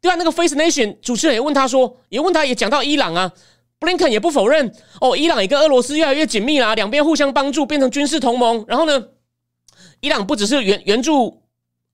[0.00, 3.32] 对啊，那个 Face Nation 主持人也问他说，也问他也讲到伊朗啊。
[3.80, 8.64] 布林肯也不否认哦，伊朗也跟俄罗斯越来越紧密啦，两边互相帮助，变成军事同盟。
[8.66, 9.08] 然后呢，
[10.00, 11.42] 伊朗不只是援援助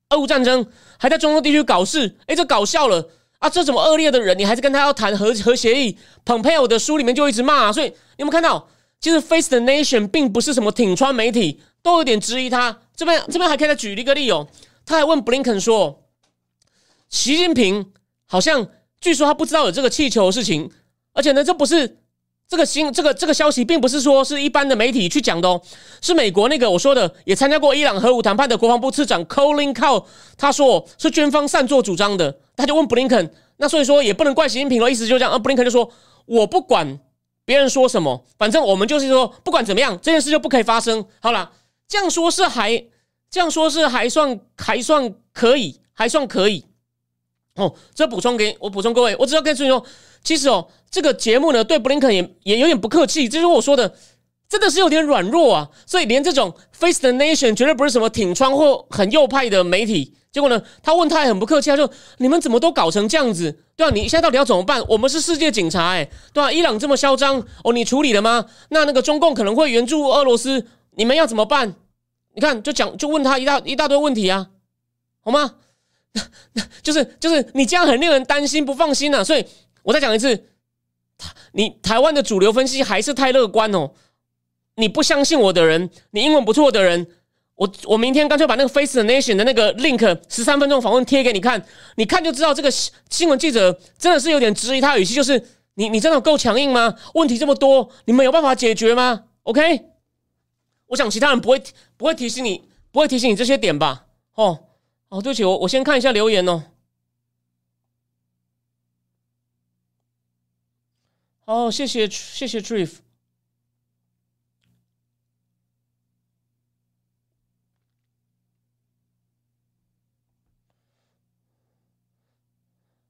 [0.09, 0.65] 俄乌战争，
[0.97, 2.15] 还在中东地区搞事。
[2.25, 3.07] 哎，这搞笑了
[3.39, 3.49] 啊！
[3.49, 8.67] 这怎么恶劣的人，你还是跟他要谈和和协议？Pompeo 的书里面就一直骂，啊所以你有没有看到？
[8.99, 12.79] 其实 Face the Nation 并不是什么挺川媒体，都有点质疑他。
[12.95, 14.47] 这边这边还可以再举一个例哦，
[14.85, 16.03] 他还问 Blinken 说，
[17.09, 17.91] 习近平
[18.25, 18.67] 好像
[18.99, 20.71] 据说他不知道有这个气球的事情。
[21.13, 21.99] 而且呢，这不是
[22.47, 25.59] 这个新这个这个消息，并不是说是一般的媒体去讲的哦，
[25.99, 30.05] 是美国那个我说的也参加过伊朗核武谈判的国防部次长 Colin Cow
[30.37, 35.91] 他说是军方擅作主张的，他就问布林肯，那所以说也不能怪习近平了，意思就这样，而布林肯就说
[36.27, 36.99] 我不管
[37.45, 41.03] 别人说什么，反正我们就是说不管怎么样，这件事就不可以发生。
[41.19, 41.51] 好了，
[41.87, 42.85] 这样说是还
[43.31, 46.63] 这样说是还算还算可以，还算可以。
[47.55, 49.83] 哦，这补充给我补充各位，我只要跟你说。
[50.23, 53.93] 其实哦，这个节目呢，对布林肯也也有点不客气，就是我说的，
[54.47, 55.69] 真的是有点软弱啊。
[55.85, 60.15] 所以连这种 Face the Nation 绝对不是什么挺川或很右派的媒体。
[60.31, 63.59] 结果呢，他问他也很不客气，他说：“你们怎么都搞成这样子？
[63.75, 64.81] 对啊，你现在到底要怎么办？
[64.87, 68.45] 我们是世界警察，哎，对啊，伊朗这么嚣张哦，你处理了吗？
[68.69, 71.75] 那那个中共可能会援助俄罗斯，你们要怎么办？
[72.33, 74.47] 你看，就讲就问他一大一大堆问题啊，
[75.19, 75.55] 好吗？
[76.53, 79.45] 那 就是就是你这样很令人担心不放心啊，所以。
[79.85, 80.43] 我再讲一次，
[81.55, 83.91] 你台湾的主流分析还是太乐观哦。
[84.75, 87.07] 你不相信我的人，你英文不错的人，
[87.55, 91.65] 我我明天干脆把那个 Face the Nation 的那个 link 十三分钟访问贴给你看，
[91.95, 95.41] 你看就知道这个新闻记者真的是有点质疑他的语气，就是
[95.75, 96.93] 你你真的够强硬吗？
[97.13, 99.85] 问题这么多，你们有办法解决吗？OK，
[100.87, 101.63] 我想其他人不会
[101.95, 104.07] 不会提醒你，不会提醒你这些点吧？
[104.33, 104.59] 哦
[105.07, 106.61] 哦，对不起，我我先看一下留言哦。
[111.45, 112.95] 哦，谢谢谢谢 Drift。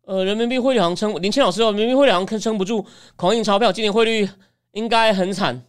[0.02, 4.30] 呃，人民币汇率好像撑，林谦老师说，人民币汇率好像撑不住，狂印钞票，今年汇率
[4.74, 5.66] 应该很惨。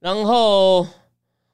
[0.00, 0.86] 然后，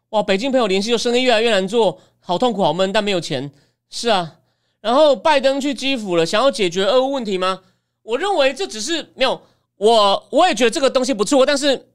[0.09, 3.53] 哇，北京朋友联系说生意越来越难做，好痛苦，好闷，但没有钱。
[3.91, 4.41] 是啊，
[4.81, 7.63] 然后拜登去基辅了，想要解决俄乌问题吗？
[8.03, 9.43] 我认为这只是没有。
[9.83, 11.89] 我我也觉得这个东西不错，但是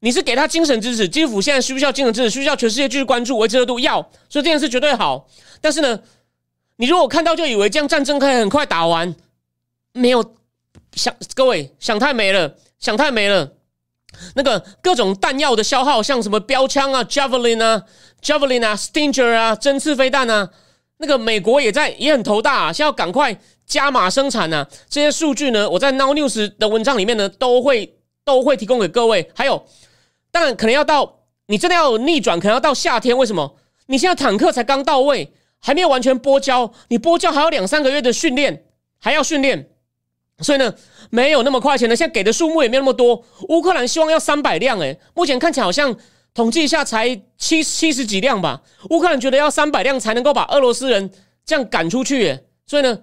[0.00, 2.30] 你是给他精神支持，基辅现在需不需要精神支持？
[2.30, 3.78] 需不需要全世界继续关注维持热度？
[3.78, 5.28] 要，所以这件事绝对好。
[5.60, 6.00] 但是呢，
[6.78, 9.14] 你如果看到就以为这样战争可以很快打完，
[9.92, 10.34] 没有
[10.94, 13.52] 想各位想太美了，想太美了。
[14.34, 17.84] 那个各种弹药的消耗，像什么标枪啊、Javelin 啊、
[18.20, 20.50] Javelin 啊、Stinger 啊、针刺飞弹啊，
[20.96, 23.40] 那个美国也在也很头大，啊，现在要赶快。
[23.72, 24.68] 加码生产呢？
[24.86, 25.68] 这些数据呢？
[25.70, 29.30] 我在 Now News 的文章里面呢，都会都会提供给各位。
[29.34, 29.64] 还有，
[30.30, 33.16] 当然可能要到你真的要逆转，可能要到夏天。
[33.16, 33.56] 为什么？
[33.86, 38.66] 你现在坦克才刚到位，还没有完全播交，你播交还有两三个月的训练，
[39.00, 39.70] 还要训练，
[40.40, 40.74] 所以呢，
[41.08, 41.78] 没有那么快。
[41.78, 43.24] 钱呢，现在给的数目也没有那么多。
[43.48, 45.96] 乌克兰希望要三百辆，诶，目前看起来好像
[46.34, 48.60] 统计一下才七七十几辆吧。
[48.90, 51.10] 乌克兰觉得要三百辆才能够把俄罗斯人
[51.46, 52.98] 这样赶出去，所以呢。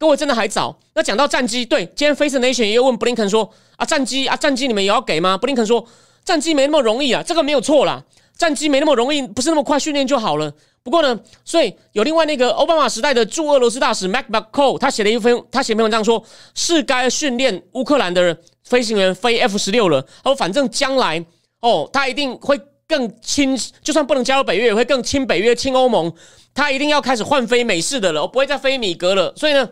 [0.00, 0.74] 各位真的还早。
[0.94, 5.86] 那讲到战机，对，今天 Face Nation 也有问布林肯说：“啊，战机啊，战机你们也要给吗？”布林肯说
[6.24, 8.02] ：“战机没那么容易啊，这个没有错啦，
[8.34, 10.50] 战机没那么容易，不是那么快训练就好了。
[10.82, 18.34] 不过呢，所以有另外那个奥巴马时代的驻俄罗斯大使 Mac McCall，他写了一篇，他写篇文章说，是该训练乌克兰的
[18.64, 20.00] 飞行员飞 F 十六了。
[20.00, 21.22] 他说，反正将来
[21.60, 22.58] 哦，他一定会
[22.88, 26.10] 更亲，就算不能加入北约，也会更亲北约、亲欧盟。
[26.54, 29.34] 他一定要开始换飞美式的了，不会再飞米格了。
[29.36, 29.68] 所以呢。”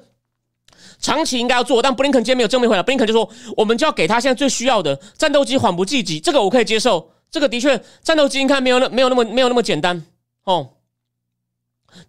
[1.00, 2.82] 长期应该要做，但布林肯今天没有正面回答。
[2.82, 6.18] 布林肯就说：“我们就要给他现在最需要的战斗机，缓不济急。
[6.18, 7.12] 这个我可以接受。
[7.30, 10.04] 这个的确，战斗机应该没有那没有那么没有那么简单
[10.44, 10.70] 哦。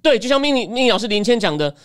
[0.02, 1.75] 对，就像命令命令老师林谦讲的，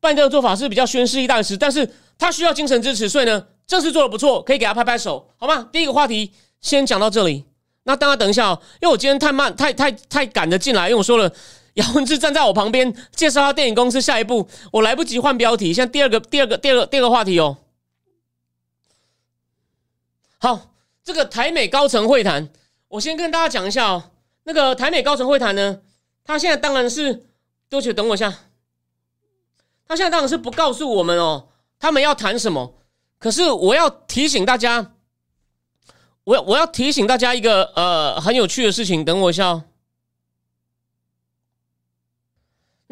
[0.00, 5.68] 拜登的做法是比较宣示一大时，但是他需要精神支持，所以呢，这次做的不错，可以给他拍拍手，好吗？
[5.72, 7.44] 第一个话题先讲到这里。
[7.84, 11.32] 那大家等一下哦，因为我今天太慢，太太太赶着进来，因为我说了。”
[11.74, 15.72] 姚文志站在我旁边介绍他电影公司下一步，我来不及换标题。
[15.72, 17.58] 现在第二个、第二个、第二个、第二个话题哦。
[20.38, 20.72] 好，
[21.04, 22.50] 这个台美高层会谈，
[22.88, 24.10] 我先跟大家讲一下哦。
[24.44, 25.80] 那个台美高层会谈呢，
[26.24, 27.14] 他现在当然是，
[27.68, 28.34] 对不起，等我一下。
[29.86, 32.74] 他现在当然是不告诉我们哦，他们要谈什么。
[33.18, 34.92] 可是我要提醒大家，
[36.24, 39.04] 我要我要提醒大家一个呃很有趣的事情。
[39.04, 39.64] 等我一下哦。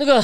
[0.00, 0.22] 那个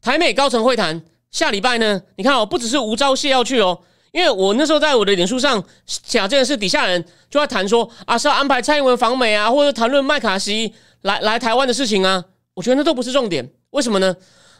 [0.00, 3.78] 台美高层会谈下礼拜呢，你看哦，不只是吴钊燮要去哦。
[4.12, 12.24] 因为我那时候在我的脸书上讲这件事，底下人就在谈说啊，是要安排蔡英文访美啊，或者谈论麦卡锡来来台湾的事情啊。
[12.54, 14.16] 我觉得那都不是重点，为什么呢？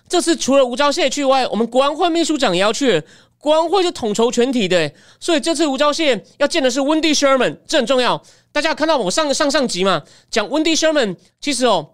[0.09, 3.03] 这次除了吴钊燮去外，我们国安会秘书长也要去，
[3.39, 8.23] 国安会是统筹全体的，所以这次吴钊燮要见的是 Wendy Sherman，这很重要。
[8.53, 11.91] 大家看到我上上上集嘛，讲 Wendy Sherman，其实哦，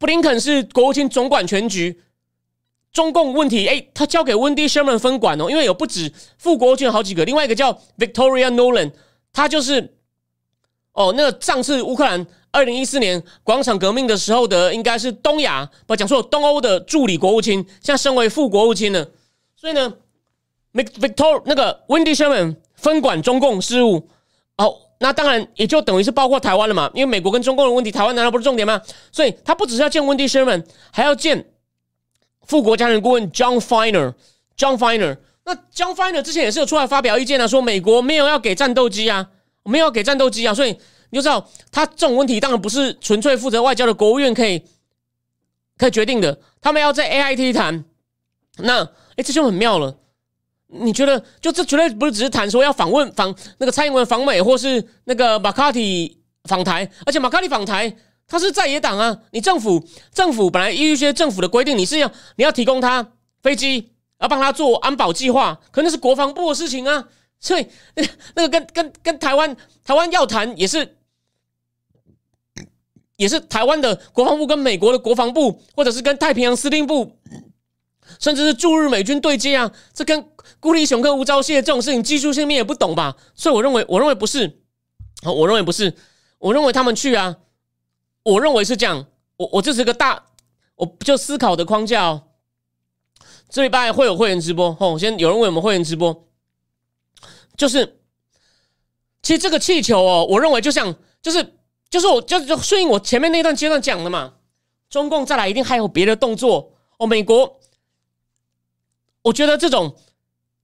[0.00, 2.00] 布林肯是国务卿总管全局。
[2.90, 8.90] 中共问题，哎，他交给温迪· m a n 分管哦，因为有不止副国务卿好几个，另外一个叫 Victoria Nolan，
[9.30, 9.94] 他就是
[10.94, 19.06] 哦，那个上次乌克兰二零一四年广场革命的时候的，应该是东亚不讲错，东欧的助理国务卿，现在升为副国务卿了。
[19.54, 19.92] 所以呢
[20.72, 24.08] ，Victor 那个温迪· m a n 分管中共事务，
[25.02, 28.80] 那当然也就等于是包括台湾了嘛，因为美国跟中共的问题，台湾难道不是重点吗？
[29.10, 31.46] 所以他不只是要见温迪· m a n 还要见。
[32.46, 39.28] 副国家人顾问 John Finer，John Finer，那 John Finer 之前也是有出来发表意见啊，说美国没有要给战斗机啊，
[39.62, 40.76] 没有要给战斗机啊，所以
[41.10, 44.62] 你就知道他这种问题当然不是纯粹负责外交的国务院可以
[45.78, 47.84] 可以决定的，他们要在 A I T 谈，
[48.58, 48.82] 那
[49.16, 49.96] 哎这就很妙了，
[50.72, 57.96] 你觉得就这绝对不是只是谈说要访问访那个蔡英文访美或是那个马卡蒂访台，而且马卡蒂访台。
[58.32, 59.18] 他是在野党啊！
[59.32, 63.04] 你政府政府本来依一些政府的规定，你是要你要提供他
[63.42, 67.08] 飞机，要帮他做安保计划，可能是国防部的事情啊。
[67.40, 67.66] 所以
[68.36, 70.96] 那个跟跟跟台湾台湾要谈也是
[73.16, 77.18] 也是台湾的国防部跟美国的国防部，或者是跟太平洋司令部，
[78.18, 79.70] 甚至是驻日美军对接啊。
[79.94, 83.16] 这跟孤立雄跟吴钊燮这种事情技术性面也不懂吧？
[83.34, 84.60] 所以我认为我认为不是，
[85.22, 85.94] 我认为不是，
[86.38, 87.36] 我认为他们去啊。
[88.22, 90.26] 我认为是这样，我我这是个大，
[90.74, 92.24] 我就思考的框架哦。
[93.48, 96.28] 这礼拜会有会员直播哦，先有人问我们会员直播，
[97.56, 98.00] 就是
[99.22, 101.54] 其实这个气球哦，我认为就像就是
[101.88, 104.34] 就是我就就顺应我前面那段阶段讲的嘛，
[104.88, 107.06] 中共再来一定还有别的动作哦。
[107.06, 107.59] 美国，
[109.22, 109.94] 我觉得这种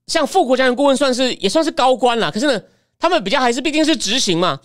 [0.06, 2.62] 像副国家的顾问算是也算是高官了，可是呢，
[2.98, 4.60] 他们比较还是毕竟是执行嘛。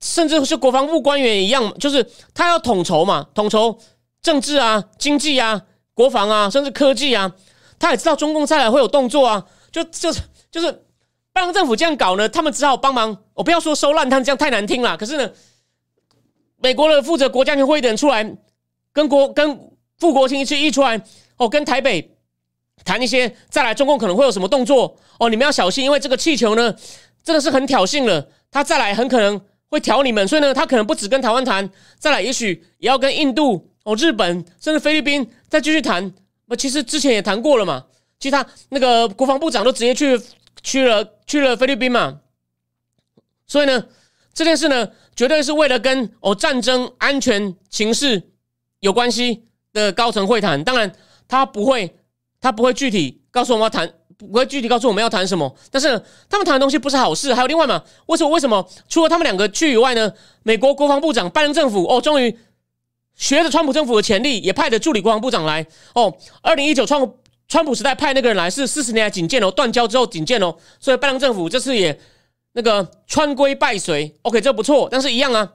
[0.00, 3.76] 甚至是国防部官员一样，就是他要统筹嘛，统筹
[4.22, 5.60] 政治啊、经济啊、
[5.92, 7.32] 国防啊，甚至科技啊。
[7.80, 10.20] 他也知道中共再来会有动作啊，就就是
[10.52, 10.70] 就是
[11.32, 13.24] 拜登政府这样搞呢，他们只好帮忙。
[13.34, 14.96] 我不要说收烂摊，这样太难听了。
[14.96, 15.28] 可是呢，
[16.58, 18.36] 美国的负责国家安全会议的人出来，
[18.92, 19.58] 跟国跟
[19.98, 21.00] 副国卿一起一出来，
[21.38, 22.16] 哦，跟台北
[22.84, 26.74] 谈一些再来中共可能会有什么动作哦，你们要小心，因为这个气球呢，
[27.22, 28.28] 真的是很挑衅了。
[28.50, 29.40] 他再来很可能。
[29.70, 36.10] 会挑你们，所以呢，他可能不止跟台湾谈，再来也许也要跟印度、哦日本，甚至菲律宾再继续谈。
[36.46, 37.84] 那其实之前也谈过了嘛，
[38.18, 40.18] 其实他那个国防部长都直接去
[40.62, 42.18] 去了去了菲律宾嘛。
[43.46, 43.84] 所以呢，
[44.32, 48.22] 这件事呢，绝对是为了跟哦战争安全情势
[48.80, 50.64] 有关系的高层会谈。
[50.64, 50.90] 当然，
[51.28, 51.94] 他不会，
[52.40, 53.92] 他不会具体告诉我们要谈。
[54.18, 55.88] 不会具体告诉我们要谈什么，但是
[56.28, 57.32] 他们谈的东西不是好事。
[57.32, 57.80] 还有另外嘛？
[58.06, 58.30] 为什么？
[58.30, 58.68] 为什么？
[58.88, 60.12] 除了他们两个去以外呢？
[60.42, 62.36] 美国国防部长拜登政府哦，终于
[63.14, 66.12] 学着川普政府的潜力，也派的助理国防部长来哦。
[66.42, 67.08] 二零一九川
[67.46, 70.52] 川普时代派那个人来是四十年来仅见哦，断交之后仅见哦。
[70.80, 71.96] 所以拜登政府这次也
[72.54, 74.88] 那个川规败随，OK，这不错。
[74.90, 75.48] 但是一样啊，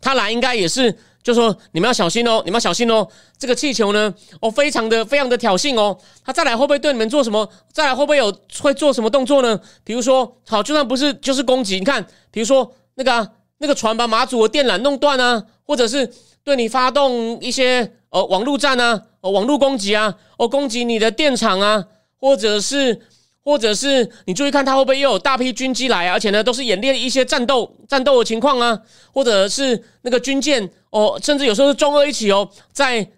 [0.00, 0.96] 他来应该也是。
[1.26, 3.04] 就说你们要小心哦，你们要小心哦。
[3.36, 5.98] 这个气球呢，哦，非常的非常的挑衅哦。
[6.24, 7.50] 他再来会不会对你们做什么？
[7.72, 9.60] 再来会不会有会做什么动作呢？
[9.82, 16.08] 比如说，好，就算不是就是攻击，你看，比如说那个那个船把马祖的电缆弄断啊，或者是
[16.44, 21.84] 对你发动一些呃网络战啊，哦网络攻击啊，哦攻击你的电厂啊，
[22.20, 23.00] 或者是。
[23.46, 26.14] 或者是你注意看，他会不会又有大批军机来啊？
[26.14, 28.76] 而且呢，都是演练一些战斗战斗的情况啊，
[29.14, 33.08] 或者是那个军舰哦，甚至有时候是中俄一起哦，在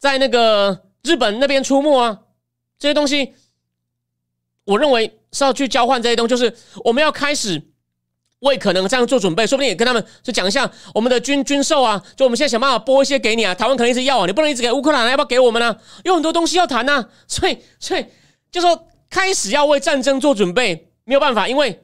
[0.00, 2.22] 在那个日本那边出没啊，
[2.76, 3.32] 这些东西，
[4.64, 6.52] 我认为是要去交换这些东西，就是
[6.84, 7.62] 我们要开始
[8.40, 15.76] 为可能这样做准备，说不定也跟他们就讲一下我们的军军售啊，就我们现在想办法拨一些给你啊，台湾肯定是要啊，你不能一直给乌克兰，要不要给我们呢？
[16.02, 18.04] 有很多东西要谈呐，所以所以
[18.50, 18.88] 就说。
[19.10, 21.82] 开始要为战争做准备，没有办法，因为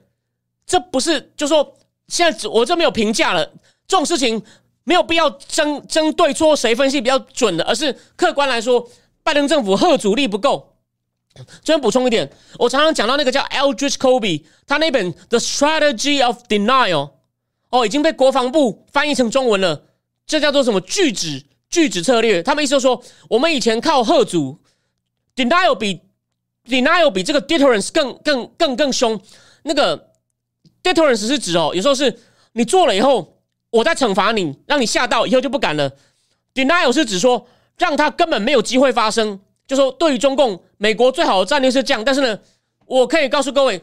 [0.65, 1.77] 这不是就说
[2.09, 3.45] 现在我这没有评价了，
[3.87, 4.41] 这种事情
[4.85, 8.89] 没有必要争争对错，谁分析比较准的，而是客观来说，
[9.23, 10.73] 拜登政府贺阻力不够。
[11.63, 16.91] 这边补充一点，我常常讲到那个叫 Eldridge Kobe，他那本《The Strategy of Denial》
[17.69, 19.85] 哦，已经被国防部翻译成中文了，
[20.27, 22.43] 这叫做什么拒止拒止策略？
[22.43, 24.59] 他们意思就是说，我们以前靠贺阻
[25.35, 26.01] ，denial 比
[26.67, 29.21] denial 比这个 deterrence 更更更更凶。
[29.63, 30.11] 那个
[30.83, 32.19] deterrence 是指哦，有时候是
[32.53, 33.39] 你做了以后，
[33.71, 35.91] 我在惩罚你，让你吓到以后就不敢了。
[36.55, 37.47] denial 是指说，
[37.77, 39.41] 让他根本没有机会发生。
[39.67, 42.39] 就说对于中共，美国最好的战略是这样，但是呢，
[42.87, 43.83] 我可以告诉各位，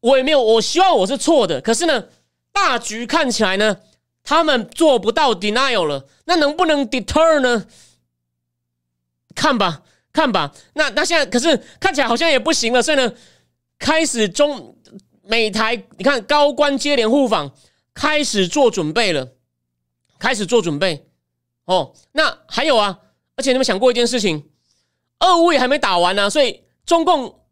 [0.00, 1.60] 我也没有，我希望我是错的。
[1.60, 2.04] 可是呢，
[2.50, 3.76] 大局看起来呢，
[4.24, 7.66] 他们做不到 denial 了，那能不能 deter 呢？
[9.34, 10.52] 看吧，看吧。
[10.74, 13.12] 那那现在可是看起来好像也不行了，所以呢，
[13.78, 14.76] 开始中
[15.22, 17.52] 美台，你看高官接连互访，
[17.94, 19.32] 开始做准备了，
[20.18, 21.06] 开始做准备。
[21.66, 22.98] 哦，那还有啊，
[23.36, 24.50] 而且你们想过一件事情？
[25.20, 27.44] 俄乌也还没打完呢，所以中共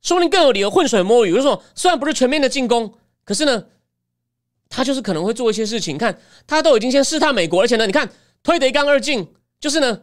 [0.00, 1.30] 说不定更有理由浑水摸鱼。
[1.32, 2.94] 就是说，虽然不是全面的进攻，
[3.24, 3.64] 可是呢，
[4.70, 5.98] 他就是可能会做一些事情。
[5.98, 8.08] 看，他都已经先试探美国，而且呢，你看
[8.42, 10.00] 推得一干二净，就是呢，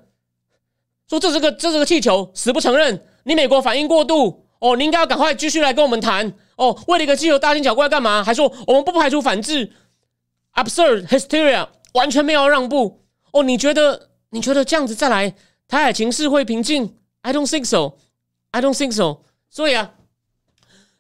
[1.14, 2.99] 说这是个这是个气球，死不承认。
[3.24, 6.76] 你美国反应过度哦，你应该要赶快继续来跟我们谈哦。
[6.88, 8.24] 为了一个气球大惊小怪干嘛？
[8.24, 9.72] 还说我们不排除反制
[10.55, 13.43] ，absurd hysteria，完全没有让步哦。
[13.43, 15.36] 你觉得你觉得这样子再来，
[15.68, 17.97] 台海情势会平静？I don't think so.
[18.49, 19.20] I don't think so.
[19.51, 19.91] 所以啊，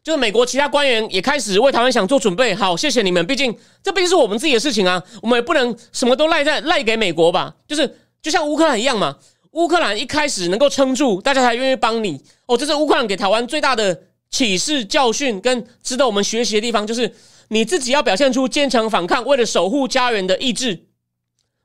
[0.03, 2.53] 就是美国其他官员也开始为台湾想做准备。
[2.53, 3.25] 好，谢谢你们。
[3.25, 7.55] 毕竟这毕竟是我们自己的事情啊，我们也不能什么都赖在赖给美国吧。
[7.67, 9.17] 就是就像乌克兰一样嘛，
[9.53, 12.21] 乌克兰一开始能够撑住，大家才愿意帮你。
[12.45, 17.13] 哦，这是乌克兰给台湾最大的启示教训，跟值得我们学习的地方，就是
[17.47, 20.85] 你自己要表现出坚强反抗，为了守护家园的意志，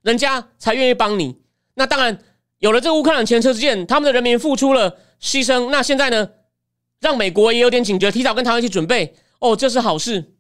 [0.03, 1.37] 人家才愿意帮你。
[1.75, 2.19] 那当然。
[2.61, 5.71] 有了这个乌克兰前车之鉴，他们的人民付出了牺牲。
[5.71, 6.29] 那现在呢，
[6.99, 9.15] 让美国也有点警觉，提早跟台湾一起准备。
[9.39, 10.33] 哦，这是好事。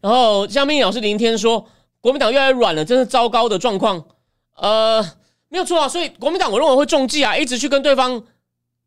[0.00, 1.68] 然后江明老师林天说，
[2.00, 4.08] 国民党越来越软了，真是糟糕的状况。
[4.56, 5.08] 呃，
[5.48, 5.88] 没有错啊。
[5.88, 8.22] 所以国民党我认为会中计啊，一直去跟对方，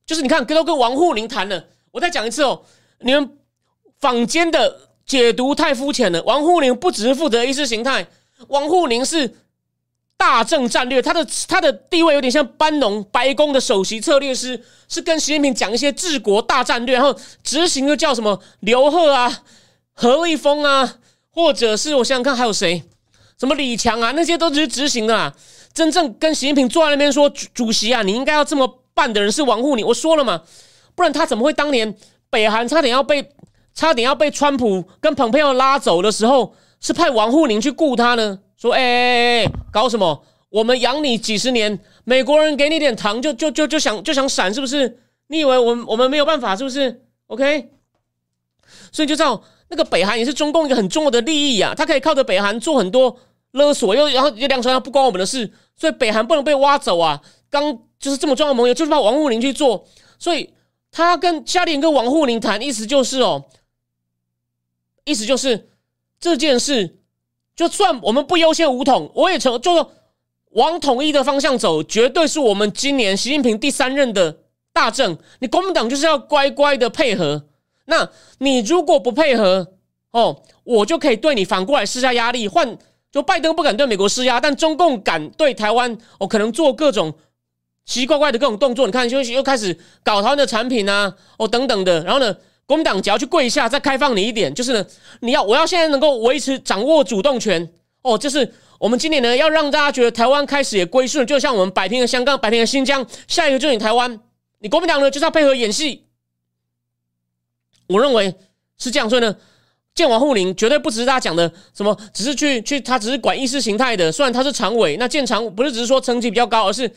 [0.06, 1.66] 就是你看，都跟王沪宁谈了。
[1.92, 2.62] 我再讲一次哦，
[3.00, 3.38] 你们
[4.00, 6.22] 坊间的解读太肤浅了。
[6.24, 8.08] 王沪宁不只是负责意识形态，
[8.48, 9.36] 王沪宁是。
[10.22, 19.44] 大政战略，他的他的地位有点像班农，白宫的首席策略师，是跟习近平讲一些治国大战略，然后执行就叫什么刘鹤啊、
[19.94, 20.98] 何立峰啊，
[21.30, 22.84] 或者是我想想看还有谁，
[23.40, 25.34] 什么李强啊，那些都只是执行的啦。
[25.80, 30.42] 真正跟习近平坐在那边说主主席啊，你应该要这么办的人是王沪宁，我说了嘛，
[30.94, 31.96] 不然他怎么会当年
[32.30, 33.32] 北韩差点要被
[33.74, 38.40] 差点要被川普跟蓬佩奥拉走的时候，是派王沪宁去雇他呢？
[38.58, 40.22] 说哎哎哎，搞什么？
[40.50, 45.00] 我们养你几十年，美国人给你点糖就就就就想就想闪，是不是？
[45.28, 47.70] 你以为我们我们没有办法，是不是？OK，
[48.92, 53.16] 所以就知道那个北韩也是中共一个很重要的利益啊，他可以靠着北韩做很多
[53.52, 57.22] 勒索，又然后又两船不关我们的事，所以北韩不能被挖走啊。
[57.50, 59.88] 刚就是这么重要的盟友，就是怕王沪宁去做，
[60.20, 60.54] 所以
[60.92, 63.46] 他跟夏令跟王沪宁谈，意思就是哦，
[65.04, 65.70] 意思就是
[66.20, 66.98] 这件事。
[67.56, 69.86] 就算我们不优先武统，我也成就是
[70.52, 74.40] 往统一的方向走，绝对是我们今年习近平第三任的
[74.72, 75.18] 大政。
[75.40, 77.48] 你国民党就是要乖乖的配合。
[77.86, 79.74] 那你如果不配合，
[80.12, 82.48] 哦，我就可以对你反过来施加压力。
[82.48, 82.78] 换
[83.12, 87.14] 就拜登不敢对美国施压，但中共敢对台湾，哦，可能做各种
[87.86, 88.86] 奇奇怪怪的各种动作。
[88.86, 92.04] 你看，就又开始搞台湾的产品啊，哦，等等的。
[92.04, 92.36] 然后呢？
[92.70, 94.86] 国民党只要去跪下，再开放你一点，就是呢，
[95.22, 97.68] 你要我要现在能够维持掌握主动权
[98.04, 104.20] 哦，就是我们今年呢要让大家觉得台湾开始也归顺，就像我们摆平了香港，摆平了新疆，下一个就是你台湾，
[104.60, 106.06] 你国民党呢就是要配合演戏，
[107.88, 108.36] 我认为
[108.78, 109.36] 是这样，所以呢，
[109.96, 116.90] 建王沪宁绝对不只是大家讲的什么，只是去去他只是管意识形态的，虽然他是常委，那建常不是只是说层级比较高，而是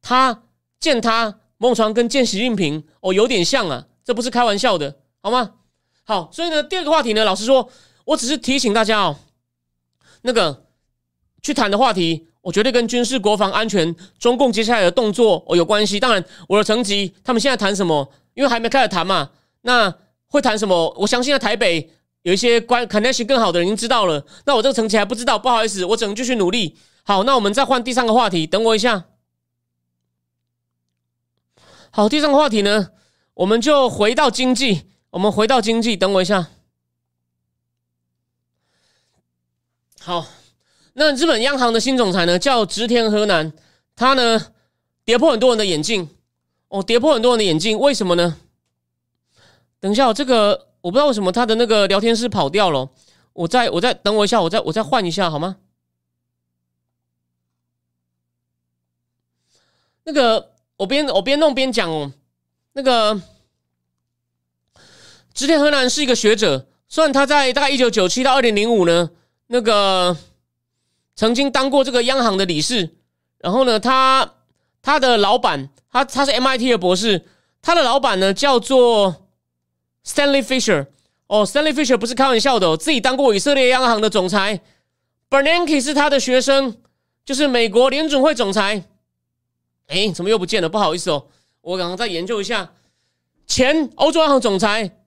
[0.00, 0.42] 他
[0.80, 4.96] 见他孟常跟见习近平哦有点像啊，这不是开玩笑的。
[5.20, 5.50] 好吗？
[6.04, 7.68] 好，所以呢，第二个话题呢，老实说，
[8.04, 9.16] 我只是提醒大家哦，
[10.22, 10.64] 那个
[11.42, 15.98] 去谈的话题，我绝对跟军事、国防安全、中共接下来的动作哦有关系。
[15.98, 18.10] 当然，我的层级，他们现在谈什么？
[18.34, 19.28] 因为还没开始谈嘛，
[19.62, 19.92] 那
[20.28, 20.94] 会谈什么？
[20.96, 21.90] 我相信在台北
[22.22, 26.76] 有一些关 connection 更好的人知道了，那我这个成绩还不知道，不好意思，我只能继续努力。
[27.04, 29.04] 好，那我们再换第三个话题，等我一下。
[31.90, 32.90] 好，第三个话题呢，
[33.34, 36.48] 我们就回到经济，我们回到经济，等我一下。
[40.00, 40.26] 好，
[40.94, 43.52] 那日本央行的新总裁呢，叫植田河南，
[43.96, 44.52] 他呢
[45.04, 46.10] 跌破很多人的眼镜，
[46.68, 48.36] 哦，跌破很多人的眼镜，为什么呢？
[49.80, 50.67] 等一下，我这个。
[50.80, 52.90] 我不知道为什么他的那个聊天室跑掉了，
[53.32, 55.56] 我再我再等我一下，我再我再换一下好吗？
[60.04, 62.12] 那个我边我边弄边讲哦，
[62.72, 63.20] 那个
[65.34, 69.10] 直田和南是一个学者，虽然他在大概一九九七到二零零五呢，
[69.48, 70.16] 那个
[71.14, 72.96] 曾经当过这个央行的理事，
[73.38, 74.36] 然后呢，他
[74.80, 77.26] 他的老板他他是 MIT 的博士，
[77.60, 79.27] 他的老板呢叫做
[80.08, 80.86] Stanley Fisher
[81.26, 84.58] 哦，Stanley Fisher 不是开玩笑的，自己当过以色列央行的总裁
[85.28, 86.78] ，Bernanke 是他的学生，
[87.26, 88.84] 就是美国联准会总裁。
[89.88, 90.68] 哎，怎么又不见了？
[90.68, 91.26] 不好意思哦，
[91.60, 92.72] 我刚刚在研究一下。
[93.46, 94.97] 前欧洲央行总裁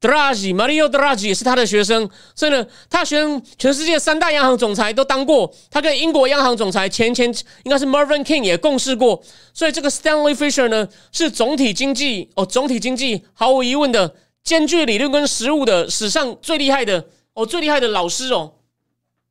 [0.00, 5.52] Draghi Mario Draghi 也是他的学生，所以呢，他学生全世界三大央行总裁都当过。
[5.70, 7.26] 他跟英国央行总裁前前
[7.64, 9.20] 应该是 Mervyn King 也共事过。
[9.52, 18.54] 所以这个 Stanley Fisher 呢，是总体经济哦，总体经济毫无疑问的兼具理论跟实务的史上最厉害的哦，最厉害的老师哦。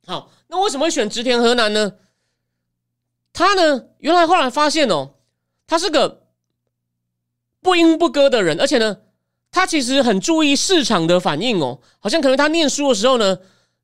[0.05, 1.93] 好，那为什么会选植田河南呢？
[3.31, 5.11] 他呢，原来后来发现哦，
[5.65, 6.23] 他是个
[7.61, 8.97] 不阴不歌的人，而且呢，
[9.51, 11.79] 他其实很注意市场的反应哦。
[11.99, 13.37] 好像可能他念书的时候呢，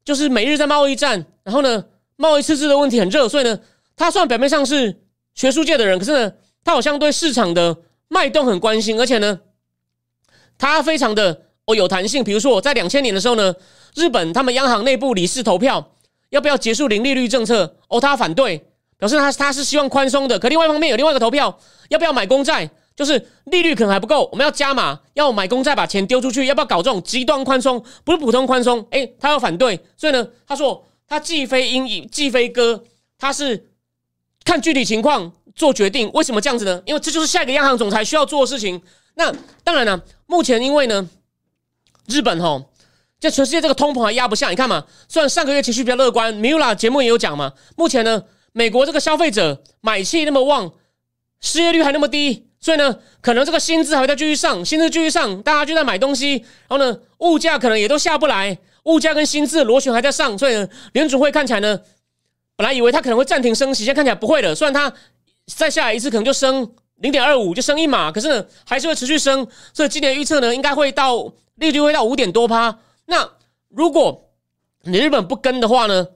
[0.05, 1.83] 就是每日在贸易战，然后呢，
[2.15, 3.59] 贸易赤字的问题很热，所以呢，
[3.95, 5.01] 他算表面上是
[5.33, 6.33] 学术界的人，可是呢，
[6.63, 9.39] 他好像对市场的脉动很关心，而且呢，
[10.57, 12.23] 他非常的哦有弹性。
[12.23, 13.53] 比如说我在两千年的时候呢，
[13.95, 15.91] 日本他们央行内部理事投票
[16.29, 18.67] 要不要结束零利率政策，哦，他反对。
[18.95, 21.59] 表示他他是希望宽松的，可另外一方面有另外一个投票，
[21.89, 22.69] 要不要买公债？
[22.95, 27.83] 就是利率可能还不够，我们要加码，要买公债把钱丢出去，要不要搞这种极端宽松？
[28.03, 32.83] 不是普通宽松，诶，他要反对，所以呢，他说他既非鹰既非鸽，
[33.17, 33.71] 他是
[34.43, 36.11] 看具体情况做决定。
[36.13, 36.81] 为什么这样子呢？
[36.85, 38.81] 因为这就是下一个央行总裁需要做的事情。
[39.15, 39.33] 那
[39.63, 41.09] 当然了，目前因为呢，
[42.07, 42.63] 日本哈
[43.19, 48.23] 在全世界这个通膨还压不下，你看嘛，虽然上个月情绪比较乐观，Mula 节目也有讲嘛，目前呢。
[48.55, 50.73] 美国这个消费者买气那么旺，
[51.41, 56.35] 失业率还那么低，所以呢，可能这个薪资还会再继续上，薪资继续上，大家就在买东西，
[56.69, 61.77] 然后呢，物价可能也都下不来，物价跟薪资螺旋还在上，所以呢，联储会看起来呢，
[62.55, 64.55] 本来以为它可能会暂停升息，现在看起来不会了。
[64.55, 64.93] 虽然它
[65.45, 69.45] 再下来一次可能就升零点二五，就升一码，可是呢，还是会持续升。
[69.73, 72.79] 所以今年预测呢，应该会到利率会到五点多趴。
[73.07, 73.29] 那
[73.67, 74.29] 如果
[74.83, 76.07] 你日本不跟的话呢？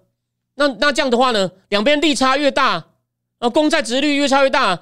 [0.55, 2.85] 那那这样的话呢，两边利差越大，
[3.39, 4.79] 呃，公债殖率越差越大，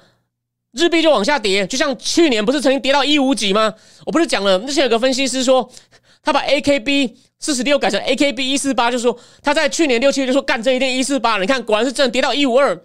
[0.76, 1.66] 日币就往下跌。
[1.66, 3.74] 就像去年不是曾经跌到一五几吗？
[4.04, 5.68] 我不是讲了，之前有个分析师说，
[6.22, 11.38] 他把 AKB 四十六改成 AKB 一四八，就说他在去年六七月就说干这一定一四八。
[11.38, 12.80] 你看，果然是真的跌到一五二。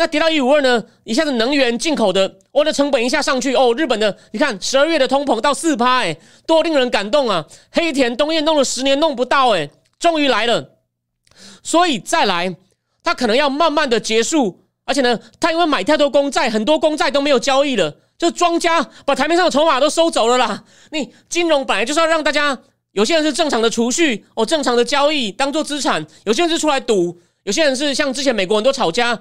[0.00, 3.74] 那跌到一五二呢，一下子能源进口的，我的成本一下上去哦。
[3.76, 6.16] 日本的，你看十二月的通膨到四趴，哎，
[6.46, 7.44] 多令人感动啊！
[7.72, 9.68] 黑田东彦弄了十年弄不到，哎，
[9.98, 10.76] 终于来了。
[11.64, 12.54] 所以再来，
[13.02, 20.64] 他可能要慢慢的结束，而且呢，他因为买太多公债，很多公债都没有交易了，就庄家把台面上的筹码都收走了啦。
[20.92, 22.58] 你金融本来就是要让大家，
[22.92, 29.20] 有些人是正常的储蓄哦，正常的交易当做资产，有些人是出来赌，有些人是像之前美国很多炒家，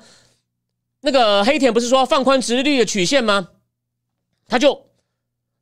[1.02, 3.50] 那个黑田不是说放宽殖利率的曲线吗？
[4.48, 4.87] 他就。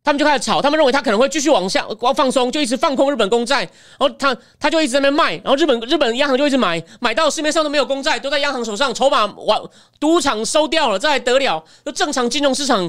[0.05, 3.61] 他们就开始炒，他们认为他可能会继续往下光放松，就一直放空日本公债，
[3.97, 9.59] 然后他他就一直在那边卖，然后日本日本央行就一直买，买到市面上都没有公债，都在央行手上，筹码完
[9.99, 11.65] 赌场收掉了，这还得了？
[11.83, 12.87] 就正常金融市场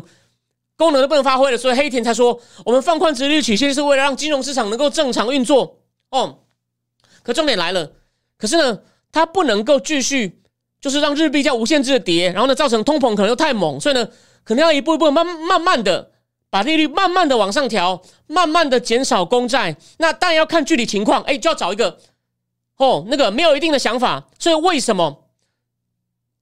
[0.76, 5.78] 功能都不能发挥了，所以黑田才说我们放宽殖利率曲线是为了让金融市场能够正常运作
[6.10, 6.40] 哦。
[7.22, 7.92] 可重点来了，
[8.36, 10.42] 可是呢，它不能够继续
[10.82, 14.06] 就是让日币叫无限制的跌，然后呢，造成通膨可能又太猛，所以呢，
[14.44, 16.10] 可能要一步一步慢慢慢的。
[16.56, 21.98] 把利率慢慢的往上调，慢慢的减少公债，那当然要看具体情况，哎，就要找一个
[22.78, 25.26] 哦，那个没有一定的想法，所以为什么？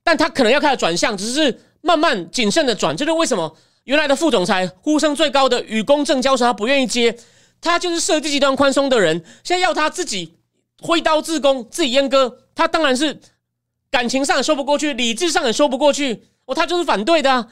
[0.04, 3.56] 但他可能要开始转向，只是慢慢谨慎的转，这是为什么？
[3.82, 7.18] 原来的副总裁呼声最高的与公正交涉，他不愿意接，
[7.60, 10.36] 他就是设计极端宽松的人，现在要他自己
[10.80, 13.20] 挥刀自宫，自己阉割，他当然是
[13.90, 17.48] 感情上也说不过去，理智上也说不过去，哦，他就是反对的，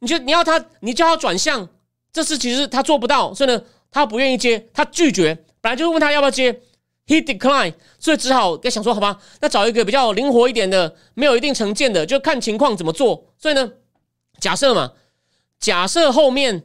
[0.00, 1.70] 你就你要他，你叫他转向。
[2.12, 5.34] 这次其实他做不到，所以呢，他不愿意接，他拒绝。
[5.60, 6.52] 本来就是问他要不要接
[7.06, 13.32] ，he decline，所以只好在想说，好吧，那找一个比较灵活一点的，没有一定成见的，就看情况怎么做。
[13.38, 13.72] 所以呢，
[14.40, 14.92] 假设嘛，
[15.58, 16.64] 假设后面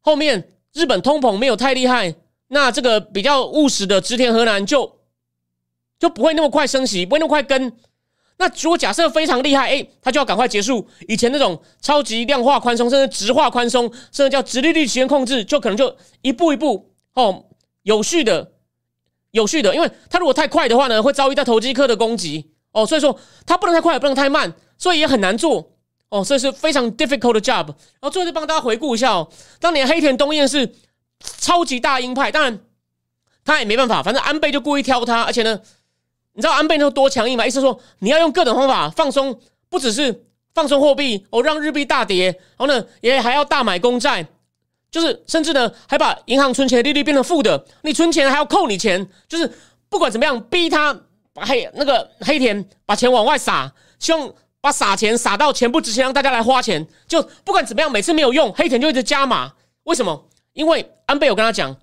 [0.00, 2.14] 后面日本通膨没有太厉害，
[2.48, 4.98] 那这个比较务实的植田河南就
[5.98, 7.72] 就不会那么快升息，不会那么快跟。
[8.38, 17.46] 那如果假设非常厉害，哎，他就要赶快结束以前那种超级量化宽松，甚至直化宽松，甚至叫直利率期间控制，就可能就一步一步哦，
[17.82, 18.52] 有序的、
[19.30, 25.72] 有序的，因为他如果太快的话呢，会遭遇到投机客的攻击哦，所以说他不能太快，也不能太慢，所以也很难做
[26.10, 27.66] 哦，所以是非常 difficult 的 job。
[27.68, 29.26] 然后最后就帮大家回顾一下哦，
[29.58, 30.74] 当年黑田东彦是
[31.40, 32.60] 超级大鹰派，当然
[33.46, 35.58] 他也没办法，反正安倍就故意挑他，而且呢。
[36.36, 37.46] 你知道安倍那候多强硬吗？
[37.46, 40.24] 意思说你要用各种方法放松，不只是
[40.54, 44.26] 放松货币哦，让日币大跌，然后呢也还要大买公债，
[44.90, 49.50] 就是甚至呢还把银行存钱利率变成负的，你存钱还要扣你钱，就是
[49.88, 50.94] 不管怎么样逼他
[51.32, 54.30] 把黑那个黑田把钱往外撒，希望
[54.60, 56.86] 把撒钱撒到钱不值钱，让大家来花钱。
[57.08, 59.52] 就不管怎么样，每次没有用，黑田就一直加码。
[59.84, 60.28] 为什么？
[60.52, 61.76] 因为安倍有跟他讲，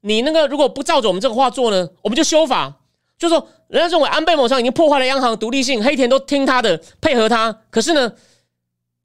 [0.00, 2.74] 你那个如果不照着我们这个话做呢，我们就修法。
[3.18, 7.62] 就说，人家认为安倍某上已经破坏了央行独立性，黑田都听他的，配合他。
[7.68, 8.12] 可是呢，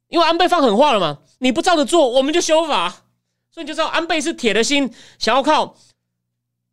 [0.07, 2.89] 因为安倍放狠话了嘛，你不照着做，我们就修法。
[3.51, 5.75] 所以你就知道，安倍是铁的心，想要靠，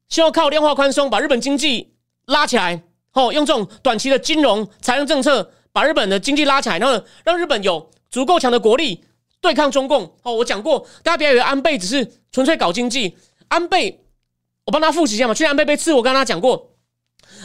[0.08, 1.94] 希望靠量化宽松把日本经济
[2.26, 2.82] 拉起来，
[3.14, 9.04] 哦，用这种短期的金融财政政策把日本的经济拉起来，然后让日本有足够强的国力
[9.40, 10.04] 对抗中共。
[10.22, 13.16] 哦，我讲过，大家不要以为安倍只是纯粹搞经济。
[13.48, 14.04] 安倍，
[14.64, 15.34] 我帮他复习一下嘛。
[15.34, 16.70] 去年安倍被刺，我跟他讲过。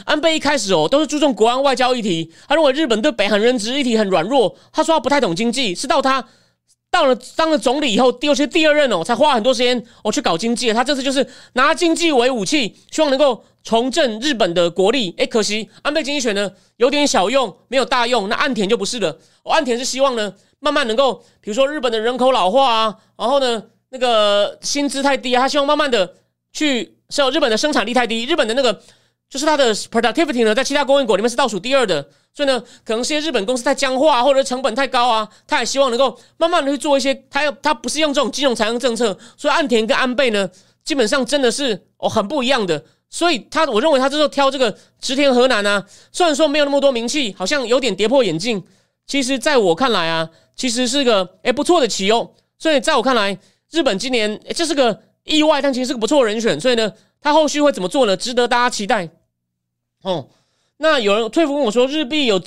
[0.06, 2.32] 安倍一开始哦，都是注重国安外交议题。
[2.48, 4.56] 他认为日本对北韩认知议题很软弱。
[4.72, 6.24] 他说他不太懂经济，是到他
[6.90, 10.72] 到了当了总理以后，尤其是第二任哦，才花很多时间哦去搞经济。
[10.72, 15.12] 他这次就是拿经济为武器，希望能够重振日本的国力。
[15.18, 18.28] 哎，可惜安倍经济学呢有点小用，没有大用。
[18.28, 19.18] 那岸田就不是了。
[19.42, 26.14] 岸田是希望呢慢慢能够，比如说日本的人口老化啊，然后呢那个薪资太低啊，他希望慢慢的
[26.52, 28.80] 去，是日本的生产力太低，日本的那个。
[29.28, 40.48] 就是它的 productivity 呢，在其他工业国里面是倒数第二的，所以呢，可能是些日本公司太僵化，或者成本太高啊，他也希望能够慢慢的去做一些，他要他不是用这种金融财政政策，所以岸田跟安倍呢，
[40.84, 48.62] 基本上真的是哦很不一样的，所以他我认为他这时候挑这个直田河南啊，虽然说没有那么多名气，好像有点跌破眼镜，
[49.06, 53.36] 其实在我看来啊，其实是个诶不错的棋哦，所以在我看来，
[53.72, 56.90] 日本今年这是个意外，但其实是个不错人选，所以呢。
[57.18, 58.16] 他后续会怎么做呢？
[58.16, 59.08] 值得大家期待。
[60.02, 60.28] 哦，
[60.76, 62.40] 那有人退服问我说，日币有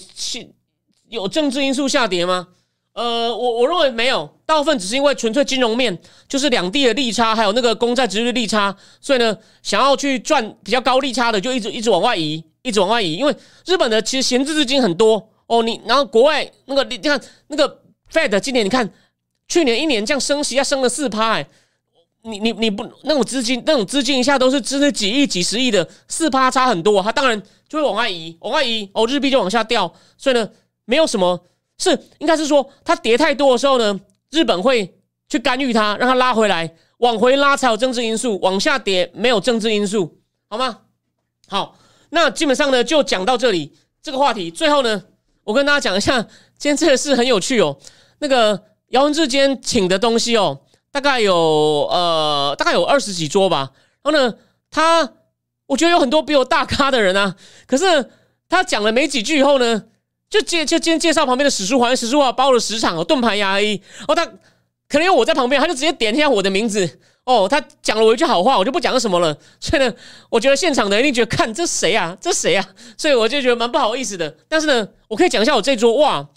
[1.09, 2.47] 有政治因素下跌吗？
[2.93, 5.99] 呃，我我认为没有，大部分只是因为纯粹金融面，
[6.29, 13.15] 就是两地的利差，还有那个公债殖率利差，所以呢，想要去赚比较高利差的，就一直一直往外移，一直往外移。
[13.15, 17.81] 因为日本的其实闲置资金很多哦，你然后国外那个你看那个
[18.13, 18.89] Fed 今年你看
[19.49, 21.43] 去年一年这样升息，要升了四趴。
[22.23, 29.91] 你你你不那种资金，那种资金一下都是支持几亿、几十亿的，四趴差很多，它当然就会往外移，往外移，哦，日币就往下掉。
[30.17, 30.49] 所以呢，
[30.83, 31.41] 没有什么
[31.77, 33.97] 是应该是说它跌太多的时候呢，
[34.31, 34.93] 日本会
[35.29, 40.17] 去干预它，让它拉回来，往回拉才有政治因素，往下跌没有政治因素，
[40.49, 40.79] 好吗？
[41.47, 41.77] 好，
[42.09, 44.51] 那基本上呢就讲到这里这个话题。
[44.51, 45.01] 最后呢，
[45.45, 46.21] 我跟大家讲一下，
[46.57, 47.77] 今天这个事很有趣哦。
[48.19, 50.59] 那个姚文志今天请的东西哦。
[50.91, 51.35] 大概有
[51.91, 53.71] 呃，大概有二十几桌吧。
[54.03, 54.33] 然后呢，
[54.71, 55.13] 他
[55.67, 57.35] 我觉得有很多比我大咖的人啊。
[57.67, 58.09] 可是
[58.47, 59.83] 他讲了没几句以后呢，
[60.29, 63.81] 就介就今天介绍旁边的史书华，史书华包了十场哦，盾牌牙医。
[64.07, 64.25] 哦，他
[64.87, 66.99] 可能有我在旁边，他就直接点一下我的名字。
[67.25, 69.37] 哦，他讲了我一句好话，我就不讲什么了。
[69.59, 69.93] 所以呢，
[70.31, 72.67] 我觉得现场的一定觉得看这谁啊，这谁啊？
[72.97, 74.35] 所以我就觉得蛮不好意思的。
[74.47, 76.27] 但是呢，我可以讲一下我这桌哇，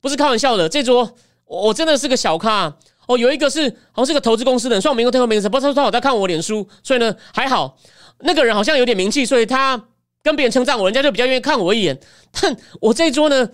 [0.00, 2.74] 不是开玩笑的，这桌我真的是个小咖。
[3.08, 7.78] 哦，有一个是好像是个投资公司的，虽然我没有听过名字，不知道他好在看我脸书，所以呢还好。
[8.20, 9.82] 那个人好像有点名气，所以他
[10.22, 11.98] 跟别人称赞我，人家就比较愿意看我一眼。
[12.32, 13.48] 但我这一桌呢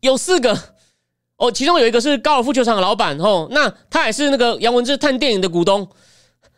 [0.00, 0.54] 有四个，
[1.38, 5.88] 哦，其中有一个是高尔夫球场的老板，哦，那他也是那个杨文志探电影的股东。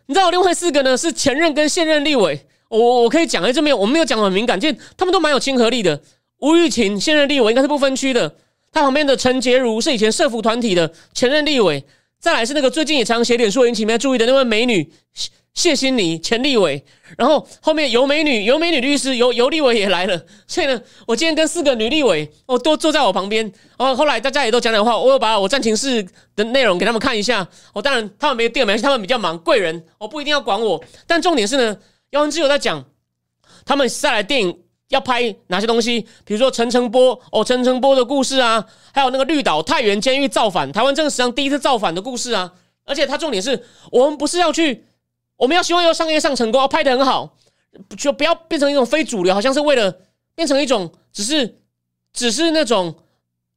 [0.07, 6.03] 你知道另外四个呢是前任跟现任立委，我我可以讲哎，这没有我没有讲很敏感，就他们都蛮有亲和力的。
[6.39, 8.35] 吴玉琴现任立委应该是不分区的。
[8.73, 11.85] 他旁边的陈洁如是以前社服团体的前任立委，
[12.21, 14.93] 再来是那个最近也常写脸书引起大家注意的那位美女
[15.55, 16.85] 谢谢欣妮前立委，
[17.17, 26.07] 然后后面尤美女尤美女律师尤尤立委也来了，所以呢，我今天跟四个女立委哦都坐在我旁边，哦后来大家也都讲讲话，我有把我战情室
[26.37, 31.77] 的内容给他们看一下，哦当然他们没有电没他们比较忙贵人，我不一定要管我，但重点是呢，
[32.11, 32.85] 姚文之有在讲
[33.65, 34.57] 他们再来电影。
[34.89, 36.01] 要拍哪些东西？
[36.25, 42.53] 比如说陈诚波哦，陈诚波的故事啊，还有那个绿岛太原监狱造反，台湾这个史上第一次造反的故事啊。
[42.85, 43.63] 而且它重点是
[43.93, 44.87] 我们不是要去，
[45.37, 47.37] 我们要希望要商业上成功，要拍的很好，
[47.99, 49.95] 就不要变成一种非主流，好像是为了
[50.35, 51.59] 变成一种只是
[52.15, 52.95] 只是那种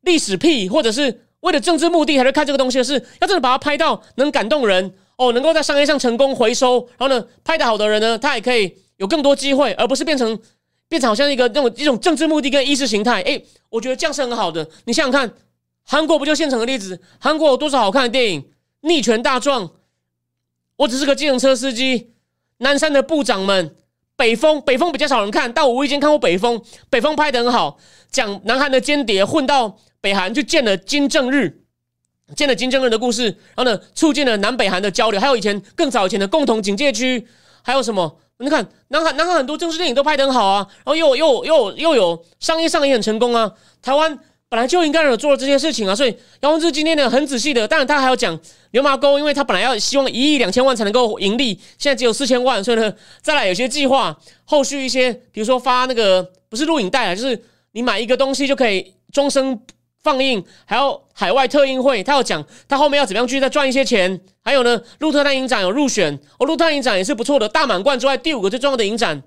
[0.02, 10.38] 历史癖，或者是为了政治目的才去看这个东西的是，要真的把它拍到能感动人哦，能够在商业上成功回收，然后呢，拍的好的人呢，他也可以有更多机会，而不是变成
[10.92, 13.22] 变成好像一个那种一种政治目的跟意识形态。
[13.22, 14.70] 诶，我觉得这样是很好的。
[14.84, 15.34] 你想想看，
[15.84, 17.02] 韩国不就现成的例子？
[17.18, 18.42] 韩国有多少好看的电影？
[18.82, 19.66] 《逆权大壮》，
[20.76, 22.12] 我只是个计程车司机。
[22.58, 23.74] 南山的部长们，
[24.18, 27.80] 北风北风比较少人看，但我无意间看过北风，北风拍的很好，
[28.12, 31.64] 讲南韩的间谍混到北韩去见了金正日，
[32.36, 37.26] 见了金正日的故事，然后呢，促进了南北韩的交流，还有以前更早以前的共同警戒区，
[37.62, 38.20] 还有什么？
[38.42, 44.20] 你看南韩南韩很多政治电影都拍的很好啊，然后又又又又有商业上也很成功啊，台湾。
[44.50, 48.38] 本来就应该有做了这些事情啊，所以姚文志今天呢很仔细的，当然他还要讲
[48.72, 54.14] 牛马沟，因为他本来要希望一亿两千万才能够盈利，现在只有四千万，所以呢再来有些计划，
[54.44, 59.58] 后续一些比如说发那个不是录影带啊，就是你买一个东西就可以终身
[60.04, 69.24] 放映，还有海外特映会，他要讲他后面要怎么样去再赚一些钱，还有呢鹿特丹影展有入选，哦鹿特丹影展也是不错的，大满贯之外第五个最重要的影展，然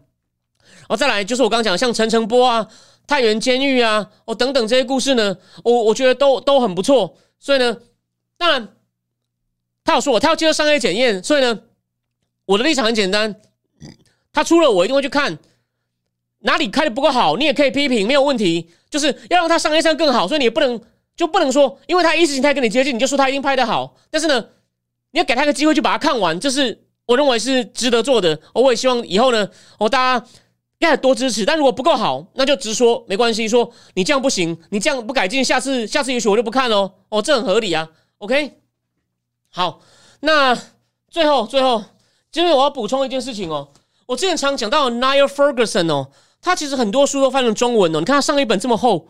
[0.88, 2.68] 哦再来就是我刚刚讲像陈诚波啊。
[3.06, 7.18] 太原监狱啊，哦等等这些故事呢，我我觉得都都很不错。
[7.38, 7.76] 所以呢，
[8.38, 8.68] 当然
[9.84, 11.60] 他有说我他要接受商业检验，所以呢，
[12.46, 13.42] 我的立场很简单，
[14.32, 15.38] 他出了我一定会去看，
[16.38, 18.70] 哪里开的不够好，你也可以批评，没有问题。
[18.94, 20.80] 就是要让他商业上更好，所以你也不能
[21.16, 23.96] 就不能说，因为他意识形态跟你接近，你就说他一定拍的好。
[24.08, 24.46] 但是呢，
[25.10, 28.38] 你要给他一个机会去把它看完，这是我认为是值得做的。
[28.54, 30.26] 我也希望以后呢，哦大家。
[30.80, 33.48] 要多支持，但如果不够好，那就直说，没关系。
[33.48, 36.90] 说你这样不行，你这样不改进，下次下次也许我就不看喽。
[37.08, 37.88] 哦，这很合理啊。
[38.18, 38.58] OK，
[39.48, 39.80] 好，
[40.20, 40.54] 那
[41.08, 41.82] 最后最后，
[42.30, 43.70] 今天我要补充一件事情哦。
[44.04, 46.10] 我之前常讲到 Niall Ferguson 哦，
[46.44, 47.98] 他其实很多书都翻成中文哦。
[47.98, 48.98] 你看他上一本这么厚，《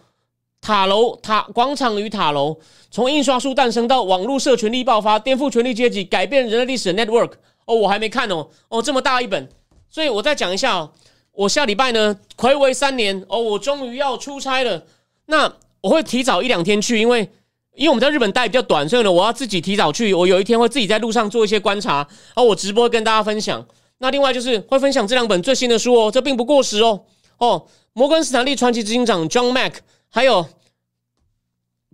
[0.61, 2.53] 塔楼塔广场与塔楼》，
[2.93, 7.33] 从印刷书诞生到网络社权力爆发，颠覆权力阶级，改变人类历史的 Network。
[7.67, 8.47] 哦，我还没看哦。
[8.69, 9.49] 哦，这么大一本，
[9.91, 10.93] 所以我再讲一下哦。
[11.33, 14.85] 我下礼拜呢，暌违三年哦，我终于要出差了。
[15.27, 17.29] 那我会提早一两天去，因为
[17.75, 20.15] 因为我们在日本待比较短，所以呢，我要自己提早去。
[20.15, 23.67] 我有一天会自己在路上做一些观察，然后我直播跟大家分享。
[23.99, 27.03] 那另外就是会分享这两本最新的书哦，这并不过时哦
[27.39, 27.67] 哦。
[27.93, 29.75] 摩根斯坦利传奇执行长 John Mack，
[30.09, 30.49] 还有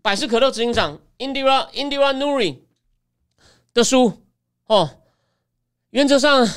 [0.03, 2.59] 百事可乐执行长 Indira Indira Nuri
[3.75, 4.23] 的书
[4.67, 4.91] 哦，
[5.91, 6.49] 原则上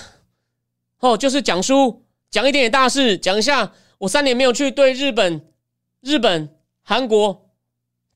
[1.00, 2.02] 哦就是讲书。
[2.32, 5.46] 讲一点点大事，讲一下我三年没有去对日本、
[6.02, 6.50] 日本、
[6.82, 7.48] 韩国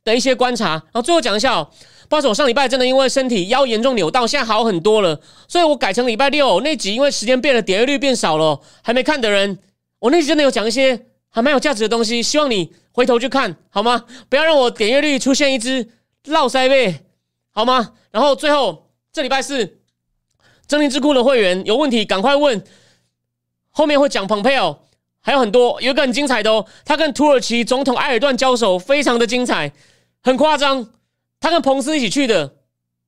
[0.04, 1.70] 的一些观察，然后最后讲一下哦。
[2.10, 9.60] 不好意思，我上礼拜真的因为身体腰严重扭到，现在好很多了，所以我改成礼拜六那集，因为时间变了，点阅率变少了，还没看的人，
[10.00, 14.06] 我那集真的有讲一些还蛮有价值的东西，希望你回头去看好吗？
[14.30, 15.90] 不要让我点阅率出现一只
[16.26, 17.06] 落腮背，
[17.52, 17.94] 好吗？
[18.12, 19.80] 然后最后这礼拜四，
[20.68, 22.64] 真理智库的会员有问题赶快问。
[23.70, 24.86] 后面会讲蓬佩奥，
[25.20, 29.72] 还有很多，有一个很精彩的哦，他跟土耳其总统埃尔段交手，非常的精彩，
[30.24, 30.90] 很夸张。
[31.40, 32.56] 他跟彭斯一起去的，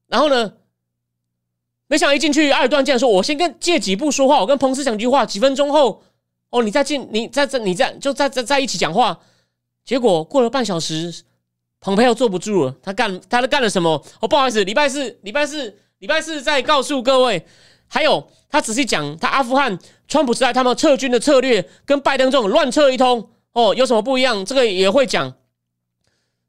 [0.05, 0.53] 然后呢，
[1.87, 6.03] 没想到一进去，埃尔段竟然说：“我先跟借几步说话，我跟彭斯讲句话。”几分钟后，
[6.49, 9.19] 哦，你再进，你在这你在就在在在一起讲话。
[9.85, 11.23] 结果过了半小时，
[11.79, 14.03] 蓬佩奥坐不住了，他干他都干了什么？
[14.19, 17.45] 哦，不好意思，礼拜四，礼拜四，礼拜四再告诉各位。
[17.87, 24.45] 还有，他仔细讲，他阿富汗川普时代他们撤军的策略跟拜登这种乱撤一通哦，有什么不一样？
[24.45, 25.33] 这个也会讲。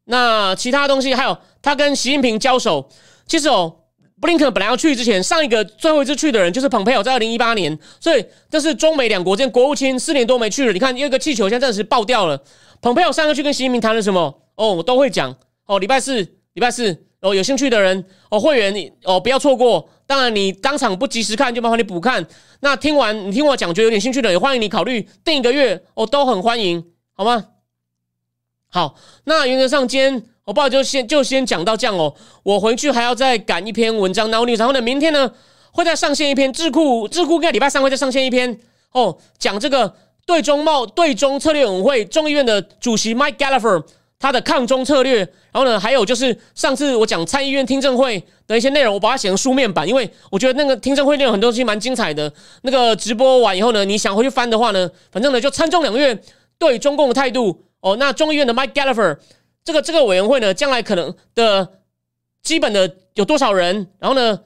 [0.04, 2.90] 那其他东西还有，他跟习近平交手，
[3.26, 3.76] 其实哦，
[4.20, 10.72] 布林肯本来要去之前，上一个最后一次去的人就是蓬佩奥，在二零一八年，所以这是中美两国间国务卿四年多没去了。
[10.72, 12.40] 你看，有一个气球现在暂时爆掉了。
[12.82, 14.42] 蓬佩奥上个去跟习近平谈了什么？
[14.56, 15.34] 哦，我都会讲。
[15.66, 16.20] 哦，礼拜四，
[16.52, 17.06] 礼拜四。
[17.20, 19.86] 哦，有兴趣的人哦，会员哦不要错过。
[20.06, 22.26] 当然，你当场不及时看，就麻烦你补看。
[22.60, 27.44] 那听完你听我讲，觉得有点兴趣的，也欢迎你考虑订一个月哦，都很欢迎，好吗？
[28.68, 28.94] 好，
[29.24, 32.14] 那原则上今天我不好就先就先讲到这样哦。
[32.42, 35.30] 我回去还要再赶一篇文章，然后然后呢，明天呢
[35.72, 38.58] 会再上线一篇智库智库，该礼拜三会再上线一篇
[38.92, 39.94] 哦，讲这个
[40.26, 43.84] 对中贸对中策略委员会众议院的主席 Mike Gallagher。
[44.22, 45.20] 他的抗中策略，
[45.50, 52.30] 然后呢，还有就是上次我讲参议院听证会的一些内容，我把它写成书面版，因为我觉得那个听证会内容很多东西蛮精彩的。
[52.60, 56.20] 那个直播完以后呢，你想回去翻的话呢，反正呢就参众两院
[56.58, 57.96] 对中共的态度哦。
[57.96, 59.16] 那众议院的 Mike Gallagher
[59.64, 61.80] 这个这个委员会呢，将来可能的
[62.42, 64.40] 基本的有多少人，然后呢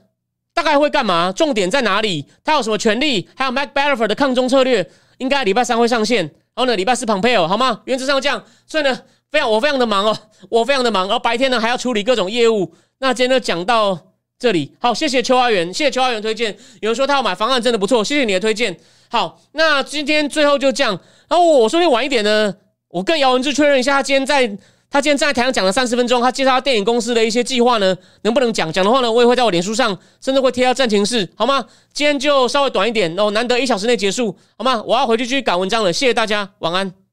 [0.52, 1.32] 大概会干嘛？
[1.32, 2.24] 重点在哪里？
[2.44, 3.28] 他有什么权利？
[3.36, 4.88] 还有 Mac b a l f o r 的抗中策略，
[5.18, 6.24] 应该礼拜三会上线。
[6.24, 7.82] 然后呢，礼拜四 Pompeo 好吗？
[7.86, 8.44] 原则上这样。
[8.66, 9.00] 所以呢，
[9.30, 10.16] 非常我非常的忙哦，
[10.48, 11.08] 我非常的忙。
[11.08, 12.72] 然后白天呢还要处理各种业务。
[12.98, 13.98] 那今天就讲到
[14.38, 14.72] 这里。
[14.80, 16.56] 好，谢谢邱阿元，谢谢邱阿元推荐。
[16.80, 18.76] 有人说他要买方案，真的不错，谢谢你的推荐。
[19.08, 20.98] 好，那今天最后就这样。
[21.28, 22.54] 然后我说你晚一点呢，
[22.88, 24.56] 我跟姚文志确认一下，他今天在。
[24.94, 28.72] 他今天在台上讲了三十分钟，他介绍电影公司的一些计划呢，能不能讲？
[28.72, 31.64] 讲的话呢，我也会在我脸书上，甚至会贴到暂停室，好吗？
[31.92, 34.80] 今天就稍微短一点哦，难得一小时内结束，好吗？
[34.86, 37.03] 我要回去继续赶文章了，谢谢大家，晚安。